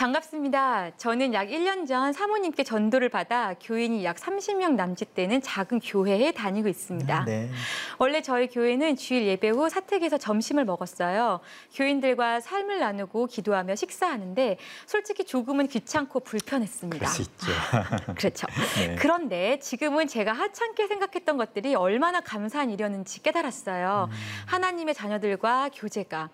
반갑습니다. 0.00 0.92
저는 0.96 1.34
약 1.34 1.48
1년 1.48 1.86
전 1.86 2.14
사모님께 2.14 2.64
전도를 2.64 3.10
받아 3.10 3.52
교인이 3.60 4.02
약 4.02 4.16
30명 4.16 4.72
남짓 4.72 5.14
되는 5.14 5.42
작은 5.42 5.80
교회에 5.80 6.32
다니고 6.32 6.68
있습니다. 6.68 7.24
네. 7.26 7.50
원래 7.98 8.22
저희 8.22 8.48
교회는 8.48 8.96
주일 8.96 9.26
예배 9.26 9.50
후 9.50 9.68
사택에서 9.68 10.16
점심을 10.16 10.64
먹었어요. 10.64 11.40
교인들과 11.74 12.40
삶을 12.40 12.78
나누고 12.78 13.26
기도하며 13.26 13.74
식사하는데 13.74 14.56
솔직히 14.86 15.24
조금은 15.24 15.66
귀찮고 15.66 16.20
불편했습니다. 16.20 17.06
있죠. 17.06 17.46
그렇죠. 18.16 18.46
네. 18.78 18.96
그런데 18.98 19.58
지금은 19.58 20.08
제가 20.08 20.32
하찮게 20.32 20.86
생각했던 20.86 21.36
것들이 21.36 21.74
얼마나 21.74 22.22
감사한 22.22 22.70
일이었는지 22.70 23.22
깨달았어요. 23.22 24.08
음. 24.10 24.16
하나님의 24.46 24.94
자녀들과 24.94 25.68
교제가 25.74 26.30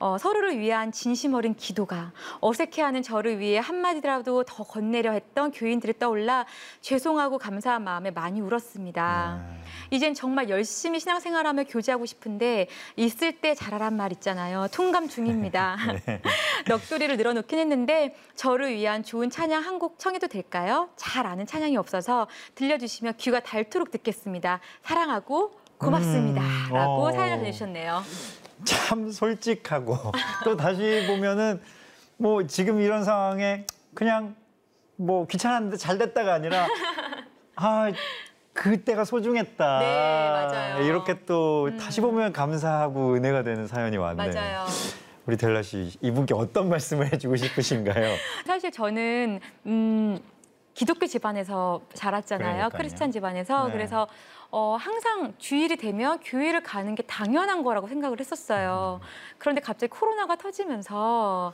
어, 0.00 0.16
서로를 0.16 0.58
위한 0.58 0.92
진심 0.92 1.34
어린 1.34 1.54
기도가 1.54 2.12
어색해하는 2.40 3.02
저를 3.08 3.38
위해 3.38 3.58
한마디라도 3.58 4.44
더 4.44 4.64
건네려 4.64 5.12
했던 5.12 5.50
교인들이 5.50 5.98
떠올라 5.98 6.44
죄송하고 6.82 7.38
감사한 7.38 7.82
마음에 7.82 8.10
많이 8.10 8.42
울었습니다. 8.42 9.42
네. 9.50 9.62
이젠 9.90 10.12
정말 10.12 10.50
열심히 10.50 11.00
신앙생활하며 11.00 11.64
교제하고 11.64 12.04
싶은데 12.04 12.68
있을 12.96 13.32
때 13.32 13.54
잘하란 13.54 13.96
말 13.96 14.12
있잖아요. 14.12 14.68
통감 14.72 15.08
중입니다. 15.08 15.78
네. 16.04 16.20
넋두리를 16.68 17.16
늘어놓긴 17.16 17.58
했는데 17.58 18.14
저를 18.36 18.74
위한 18.74 19.02
좋은 19.02 19.30
찬양 19.30 19.62
한 19.64 19.78
곡 19.78 19.96
청해도 20.00 20.26
될까요? 20.26 20.88
잘 20.96 21.24
아는 21.24 21.46
찬양이 21.46 21.76
없어서 21.76 22.26
들려주시면 22.56 23.14
귀가 23.18 23.38
닳도록 23.38 23.92
듣겠습니다. 23.92 24.58
사랑하고 24.82 25.52
고맙습니다. 25.78 26.42
음, 26.42 26.72
라고 26.72 27.04
어. 27.04 27.12
사연을 27.12 27.38
보내주셨네요. 27.38 28.02
참 28.64 29.08
솔직하고 29.12 29.96
또 30.42 30.56
다시 30.56 31.04
보면은 31.06 31.62
뭐 32.18 32.46
지금 32.46 32.80
이런 32.80 33.04
상황에 33.04 33.64
그냥 33.94 34.34
뭐 34.96 35.26
귀찮았는데 35.26 35.76
잘 35.76 35.98
됐다가 35.98 36.34
아니라 36.34 36.66
아 37.56 37.90
그때가 38.52 39.04
소중했다. 39.04 39.78
네, 39.78 39.86
맞아요. 39.86 40.84
이렇게 40.84 41.24
또 41.24 41.76
다시 41.78 42.00
보면 42.00 42.32
감사하고 42.32 43.14
은혜가 43.14 43.44
되는 43.44 43.68
사연이 43.68 43.96
왔네요. 43.96 44.32
맞아요. 44.32 44.66
우리 45.26 45.36
델라 45.36 45.62
씨 45.62 45.96
이분께 46.00 46.34
어떤 46.34 46.68
말씀을 46.68 47.12
해주고 47.12 47.36
싶으신가요? 47.36 48.16
사실 48.46 48.72
저는 48.72 49.38
음, 49.66 50.18
기독교 50.74 51.06
집안에서 51.06 51.82
자랐잖아요. 51.94 52.54
그러니까요. 52.54 52.78
크리스찬 52.78 53.12
집안에서. 53.12 53.66
네. 53.66 53.72
그래서 53.72 54.08
어, 54.50 54.76
항상 54.80 55.34
주일이 55.38 55.76
되면 55.76 56.18
교회를 56.20 56.62
가는 56.62 56.94
게 56.94 57.02
당연한 57.02 57.62
거라고 57.62 57.86
생각을 57.86 58.18
했었어요. 58.18 59.00
그런데 59.36 59.60
갑자기 59.60 59.90
코로나가 59.90 60.36
터지면서 60.36 61.52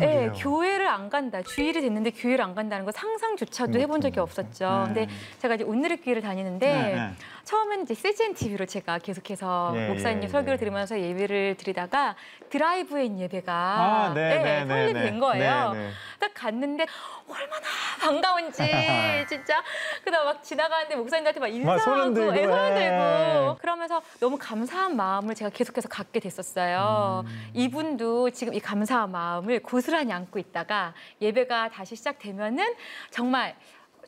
예, 0.00 0.06
그러게요. 0.06 0.32
교회를 0.32 0.86
안 0.88 1.08
간다. 1.08 1.42
주일이 1.42 1.80
됐는데 1.80 2.10
교회를 2.10 2.44
안 2.44 2.54
간다는 2.54 2.84
거 2.84 2.92
상상조차도 2.92 3.78
해본 3.78 4.00
적이 4.00 4.20
없었죠. 4.20 4.84
네. 4.88 5.06
근데 5.06 5.08
제가 5.38 5.54
이제 5.54 5.64
오늘의 5.64 5.98
교회를 6.02 6.22
다니는데 6.22 6.66
네, 6.66 6.94
네. 6.94 7.10
처음에는 7.44 7.84
이제 7.84 7.94
CGN 7.94 8.34
TV로 8.34 8.66
제가 8.66 8.98
계속해서 8.98 9.72
예, 9.76 9.88
목사님 9.88 10.22
예, 10.22 10.28
설교를 10.28 10.54
예. 10.54 10.58
들으면서 10.58 11.00
예배를 11.00 11.56
드리다가 11.58 12.16
드라이브인 12.50 13.18
예배가 13.20 13.52
아, 13.52 14.12
네, 14.14 14.42
네, 14.42 14.64
네, 14.64 14.66
설립이 14.66 14.92
네. 14.92 15.02
된 15.02 15.18
거예요. 15.20 15.72
네, 15.72 15.78
네. 15.78 15.90
딱 16.18 16.32
갔는데 16.34 16.86
얼마나 17.28 17.66
반가운지 18.06 18.62
진짜 19.28 19.62
그다음 20.04 20.26
막 20.26 20.42
지나가는데 20.42 20.94
목사님들한테 20.96 21.40
막 21.40 21.48
인사하고 21.48 21.80
손 21.80 22.00
흔들고, 22.00 22.36
예, 22.36 22.44
손 22.44 22.58
흔들고 22.58 22.80
예. 22.80 23.54
그러면서 23.60 24.02
너무 24.20 24.38
감사한 24.38 24.96
마음을 24.96 25.34
제가 25.34 25.50
계속해서 25.50 25.88
갖게 25.88 26.20
됐었어요. 26.20 27.24
음. 27.26 27.50
이분도 27.54 28.30
지금 28.30 28.54
이 28.54 28.60
감사한 28.60 29.10
마음을 29.10 29.60
고스란히 29.62 30.12
안고 30.12 30.38
있다가 30.38 30.94
예배가 31.20 31.70
다시 31.70 31.96
시작되면은 31.96 32.74
정말 33.10 33.56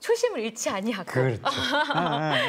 초심을 0.01 0.41
잃지 0.41 0.71
아니하고 0.71 1.11
그렇죠. 1.11 1.43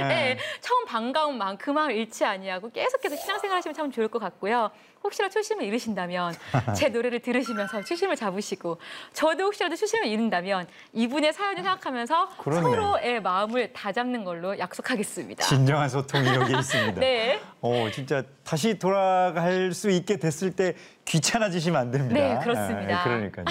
네, 0.08 0.38
처음 0.62 0.86
반가운 0.86 1.38
마음 1.38 1.58
그 1.58 1.72
마음을 1.72 1.96
잃지 1.96 2.24
아니하고 2.24 2.70
계속해서 2.70 3.16
신앙생활 3.16 3.58
하시면 3.58 3.74
참 3.74 3.92
좋을 3.92 4.08
것 4.08 4.20
같고요. 4.20 4.70
혹시나 5.04 5.30
초심을 5.30 5.64
잃으신다면 5.64 6.36
제 6.76 6.90
노래를 6.90 7.20
들으시면서 7.20 7.84
초심을 7.84 8.16
잡으시고 8.16 8.80
저도 9.14 9.46
혹시라도 9.46 9.76
초심을 9.76 10.08
잃는다면 10.08 10.68
이분의 10.94 11.34
사연을 11.34 11.58
생각하면서 11.64 12.30
그렇네. 12.38 12.62
서로의 12.62 13.22
마음을 13.22 13.74
다 13.74 13.92
잡는 13.92 14.24
걸로 14.24 14.58
약속하겠습니다. 14.58 15.46
진정한 15.46 15.90
소통이 15.90 16.28
여기 16.28 16.58
있습니다. 16.58 17.00
네. 17.00 17.40
어, 17.62 17.90
진짜 17.94 18.24
다시 18.44 18.78
돌아갈 18.80 19.74
수 19.74 19.90
있게 19.90 20.18
됐을 20.18 20.52
때 20.56 20.76
귀찮아지시면 21.10 21.82
안 21.82 21.91
됩니다. 21.91 22.19
네, 22.22 22.39
그렇습니다. 22.43 23.00
아, 23.00 23.04
그러니까요. 23.04 23.45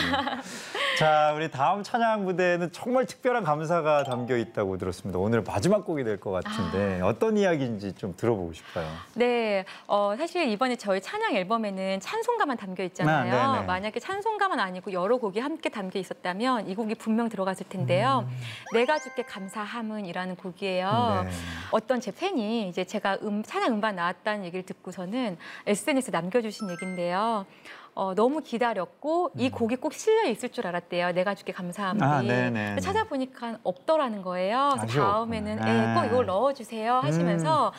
자, 0.96 1.32
우리 1.34 1.50
다음 1.50 1.82
찬양 1.82 2.24
무대에는 2.24 2.70
정말 2.72 3.04
특별한 3.06 3.44
감사가 3.44 4.04
담겨 4.04 4.36
있다고 4.36 4.78
들었습니다. 4.78 5.18
오늘 5.18 5.42
마지막 5.42 5.84
곡이 5.84 6.04
될 6.04 6.18
것 6.18 6.30
같은데 6.32 7.00
어떤 7.02 7.36
이야기인지 7.36 7.92
좀 7.94 8.14
들어보고 8.16 8.52
싶어요. 8.52 8.86
네, 9.14 9.64
어, 9.86 10.14
사실 10.18 10.48
이번에 10.48 10.74
저희 10.76 11.00
찬양 11.00 11.34
앨범에는 11.36 12.00
찬송가만 12.00 12.56
담겨 12.56 12.82
있잖아요. 12.84 13.34
아. 13.34 13.62
만약에 13.62 14.00
찬송가만 14.00 14.58
아니고 14.58 14.92
여러 14.92 15.16
곡이 15.18 15.38
함께 15.38 15.68
담겨 15.68 15.98
있었다면 16.00 16.68
이 16.68 16.74
곡이 16.74 16.94
분명 16.96 17.28
들어갔을 17.28 17.66
텐데요. 17.68 18.28
내가 18.72 18.98
주께 18.98 19.22
감사함은이라는 19.22 20.36
곡이에요. 20.36 21.22
네. 21.24 21.30
어떤 21.70 22.00
제 22.00 22.10
팬이 22.12 22.68
이제 22.68 22.84
제가 22.84 23.18
음, 23.22 23.42
찬양 23.44 23.72
음반 23.72 23.94
나왔다는 23.96 24.44
얘기를 24.44 24.64
듣고서는 24.64 25.36
SNS에 25.66 26.10
남겨주신 26.10 26.70
얘긴데요. 26.70 27.46
어, 27.94 28.14
너무 28.14 28.42
기다렸고 28.42 29.32
이 29.36 29.50
곡이 29.50 29.76
꼭 29.76 29.92
실려 29.92 30.28
있을 30.28 30.50
줄 30.50 30.68
알았대요. 30.68 31.12
내가 31.12 31.34
주께 31.34 31.52
감사함이. 31.52 31.98
음. 32.00 32.02
아, 32.02 32.22
네네. 32.22 32.66
근데 32.66 32.80
찾아보니까 32.80 33.58
없더라는 33.64 34.22
거예요. 34.22 34.76
그래서. 34.76 35.00
다음에는 35.00 35.56
네. 35.56 35.68
예, 35.68 35.94
꼭 35.94 36.06
이걸 36.06 36.26
넣어주세요 36.26 36.94
하시면서 37.00 37.72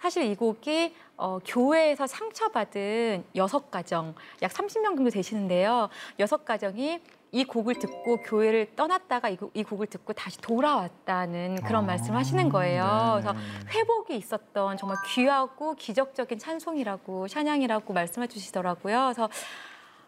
사실 0.00 0.24
이 0.24 0.34
곡이 0.34 0.94
어, 1.16 1.38
교회에서 1.44 2.06
상처받은 2.06 3.24
여섯 3.34 3.70
가정, 3.70 4.14
약 4.42 4.52
30명 4.52 4.94
정도 4.94 5.08
되시는데요. 5.08 5.88
여섯 6.18 6.44
가정이 6.44 7.00
이 7.32 7.44
곡을 7.44 7.74
듣고 7.78 8.18
교회를 8.22 8.74
떠났다가 8.76 9.28
이, 9.28 9.36
곡- 9.36 9.50
이 9.54 9.62
곡을 9.62 9.88
듣고 9.88 10.12
다시 10.12 10.38
돌아왔다는 10.40 11.56
그런 11.66 11.84
아, 11.84 11.86
말씀을 11.88 12.18
하시는 12.18 12.48
거예요. 12.48 13.20
네. 13.22 13.22
그래서 13.22 13.34
회복이 13.68 14.16
있었던 14.16 14.76
정말 14.76 14.96
귀하고 15.08 15.74
기적적인 15.74 16.38
찬송이라고 16.38 17.28
찬양이라고 17.28 17.92
말씀해 17.92 18.26
주시더라고요. 18.28 19.02
그래서 19.06 19.28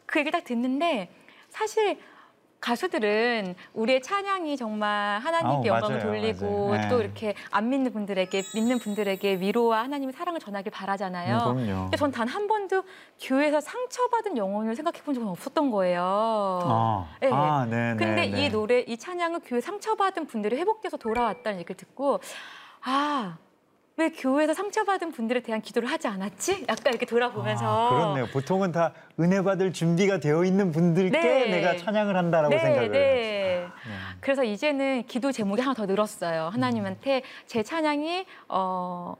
그 0.07 0.21
얘기를 0.21 0.39
딱 0.41 0.45
듣는데 0.47 1.13
사실 1.51 1.99
가수들은 2.61 3.55
우리의 3.75 4.03
찬양이 4.03 4.57
정말 4.57 5.21
하나님께 5.21 5.71
아우, 5.71 5.77
영광을 5.77 5.99
맞아요, 5.99 6.07
돌리고 6.09 6.69
맞아요. 6.71 6.81
네. 6.83 6.89
또 6.89 7.01
이렇게 7.01 7.35
안 7.51 7.69
믿는 7.71 7.93
분들에게 7.93 8.43
믿는 8.55 8.79
분들에게 8.79 9.37
위로와 9.41 9.85
하나님의 9.85 10.13
사랑을 10.13 10.41
전하길 10.41 10.73
바라잖아요. 10.73 11.37
음, 11.37 11.65
그럼요. 11.67 11.83
근데 11.85 11.97
전단 11.97 12.27
한 12.29 12.49
번도 12.49 12.83
교회에서 13.21 13.61
상처받은 13.61 14.37
영혼을 14.37 14.75
생각해 14.75 15.01
본 15.03 15.15
적은 15.15 15.29
없었던 15.29 15.71
거예요. 15.71 16.03
아, 16.03 17.07
네. 17.21 17.31
아, 17.33 17.65
네, 17.65 17.95
근데 17.97 18.27
네, 18.27 18.27
네. 18.29 18.45
이 18.47 18.51
노래, 18.51 18.81
이 18.81 18.97
찬양은 18.97 19.41
교회 19.43 19.61
상처받은 19.61 20.27
분들이 20.27 20.57
회복돼서 20.57 20.97
돌아왔다는 20.97 21.61
얘기를 21.61 21.77
듣고 21.77 22.21
아, 22.83 23.37
왜 23.99 24.11
교회에서 24.11 24.55
상처받은 24.55 25.11
분들에 25.11 25.41
대한 25.41 25.61
기도를 25.61 25.91
하지 25.91 26.07
않았지? 26.07 26.67
약간 26.69 26.93
이렇게 26.93 27.05
돌아보면서 27.05 27.65
아, 27.67 27.91
그렇네요. 27.91 28.27
보통은 28.33 28.71
다 28.71 28.93
은혜 29.19 29.43
받을 29.43 29.73
준비가 29.73 30.21
되어 30.21 30.45
있는 30.45 30.71
분들께 30.71 31.19
네. 31.21 31.47
내가 31.51 31.77
찬양을 31.77 32.17
한다라고 32.17 32.55
네, 32.55 32.61
생각을 32.61 32.91
네. 32.93 33.63
하죠. 33.65 33.75
네. 33.89 34.17
그래서 34.21 34.45
이제는 34.45 35.03
기도 35.09 35.33
제목이 35.33 35.61
하나 35.61 35.75
더 35.75 35.85
늘었어요. 35.87 36.45
하나님한테 36.53 37.23
제 37.47 37.65
찬양이 37.65 38.25
어 38.49 39.17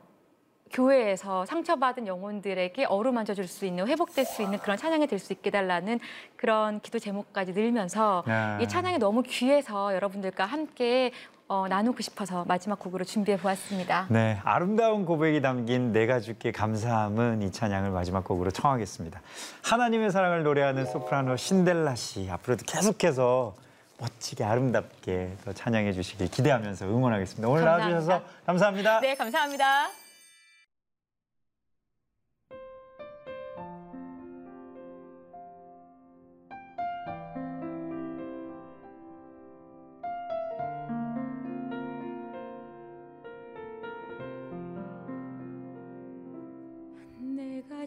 교회에서 0.71 1.45
상처받은 1.47 2.07
영혼들에게 2.07 2.85
어루만져 2.85 3.35
줄 3.35 3.49
수 3.49 3.67
있는 3.67 3.89
회복될 3.89 4.25
수 4.27 4.43
있는 4.43 4.59
그런 4.59 4.77
찬양이 4.77 5.09
될 5.09 5.19
수 5.19 5.33
있게 5.33 5.51
달라는 5.51 5.99
그런 6.37 6.79
기도 6.81 7.01
제목까지 7.01 7.53
늘면서 7.53 8.23
네. 8.29 8.59
이 8.63 8.69
찬양이 8.69 8.99
너무 8.99 9.23
귀해서 9.25 9.93
여러분들과 9.93 10.45
함께 10.45 11.11
어, 11.49 11.67
나누고 11.67 12.03
싶어서 12.03 12.45
마지막 12.47 12.79
곡으로 12.79 13.05
준비해 13.05 13.39
보았습니다. 13.39 14.07
네, 14.11 14.39
아름다운 14.45 15.07
고백이 15.07 15.41
담긴 15.41 15.93
내가 15.93 16.21
주께 16.21 16.53
감사함은 16.53 17.41
이 17.43 17.51
찬양을 17.51 17.91
마지막 17.91 18.23
곡으로 18.25 18.51
청하겠습니다. 18.51 19.21
하나님의 19.63 20.11
사랑을 20.11 20.43
노래하는 20.43 20.85
소프라노 20.85 21.37
신델라 21.37 21.95
씨 21.95 22.29
앞으로도 22.31 22.65
계속해서 22.67 23.55
멋지게 23.99 24.45
아름답게 24.45 25.37
더 25.45 25.53
찬양해 25.55 25.93
주시길 25.93 26.31
기대하면서 26.31 26.87
응원하겠습니다. 26.87 27.49
오늘 27.49 27.65
감사합니다. 27.65 27.89
나와주셔서 27.89 28.25
감사합니다. 28.47 29.01
네, 29.01 29.15
감사합니다. 29.15 30.08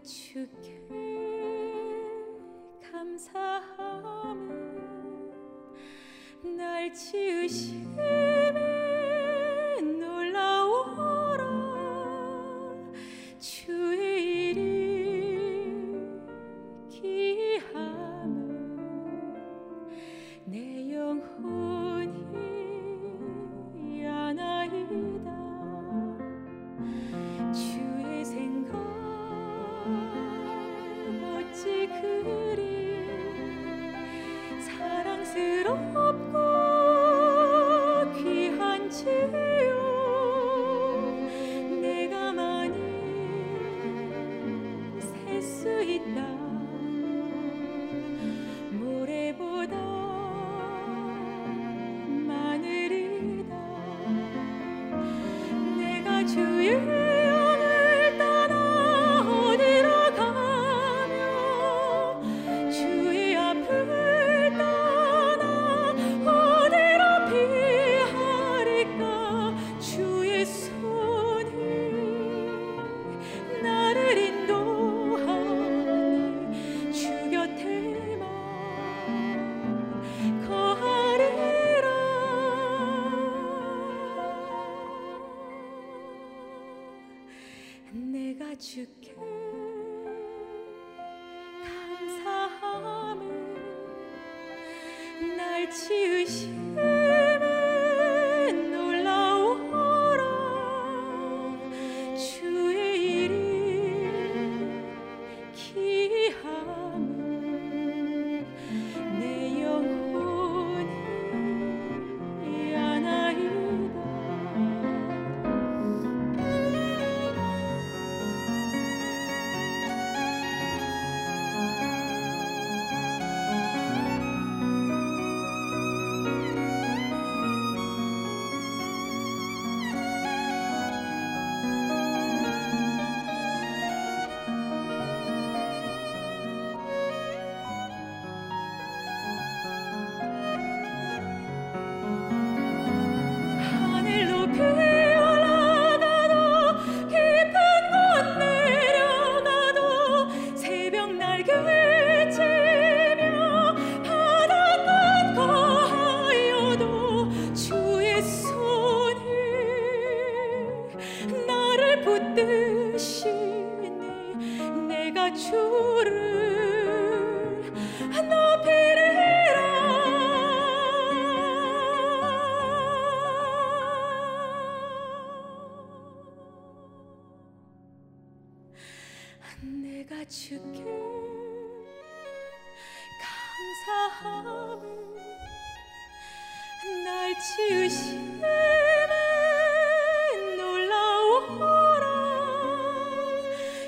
주께 0.04 0.82
감사함은 2.92 4.42
날 6.58 6.92
지으심에 6.92 8.71
귀 39.04 39.51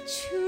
주 0.06 0.43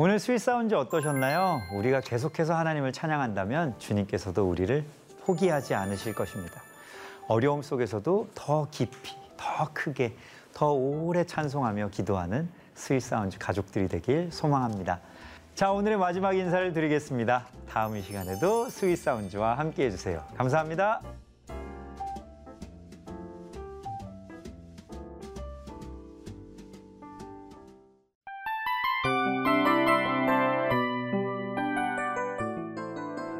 오늘 0.00 0.20
sweet 0.20 0.38
sound 0.38 0.76
어떠셨나요? 0.76 1.60
우리가 1.72 2.00
계속해서 2.00 2.54
하나님을 2.54 2.92
찬양한다면 2.92 3.80
주님께서도 3.80 4.48
우리를 4.48 4.84
포기하지 5.24 5.74
않으실 5.74 6.14
것입니다. 6.14 6.62
어려움 7.26 7.62
속에서도 7.62 8.28
더 8.32 8.68
깊이, 8.70 9.16
더 9.36 9.68
크게, 9.74 10.14
더 10.54 10.70
오래 10.70 11.24
찬송하며 11.24 11.88
기도하는 11.88 12.48
sweet 12.74 13.00
sound 13.02 13.38
가족들이 13.38 13.88
되길 13.88 14.30
소망합니다. 14.30 15.00
자, 15.56 15.72
오늘의 15.72 15.98
마지막 15.98 16.36
인사를 16.36 16.72
드리겠습니다. 16.72 17.46
다음 17.68 17.96
이 17.96 18.02
시간에도 18.02 18.70
sweet 18.70 18.94
sound와 18.98 19.58
함께 19.58 19.86
해주세요. 19.86 20.22
감사합니다. 20.36 21.02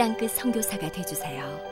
땅끝 0.00 0.30
선교사가 0.30 0.90
되주세요. 0.90 1.69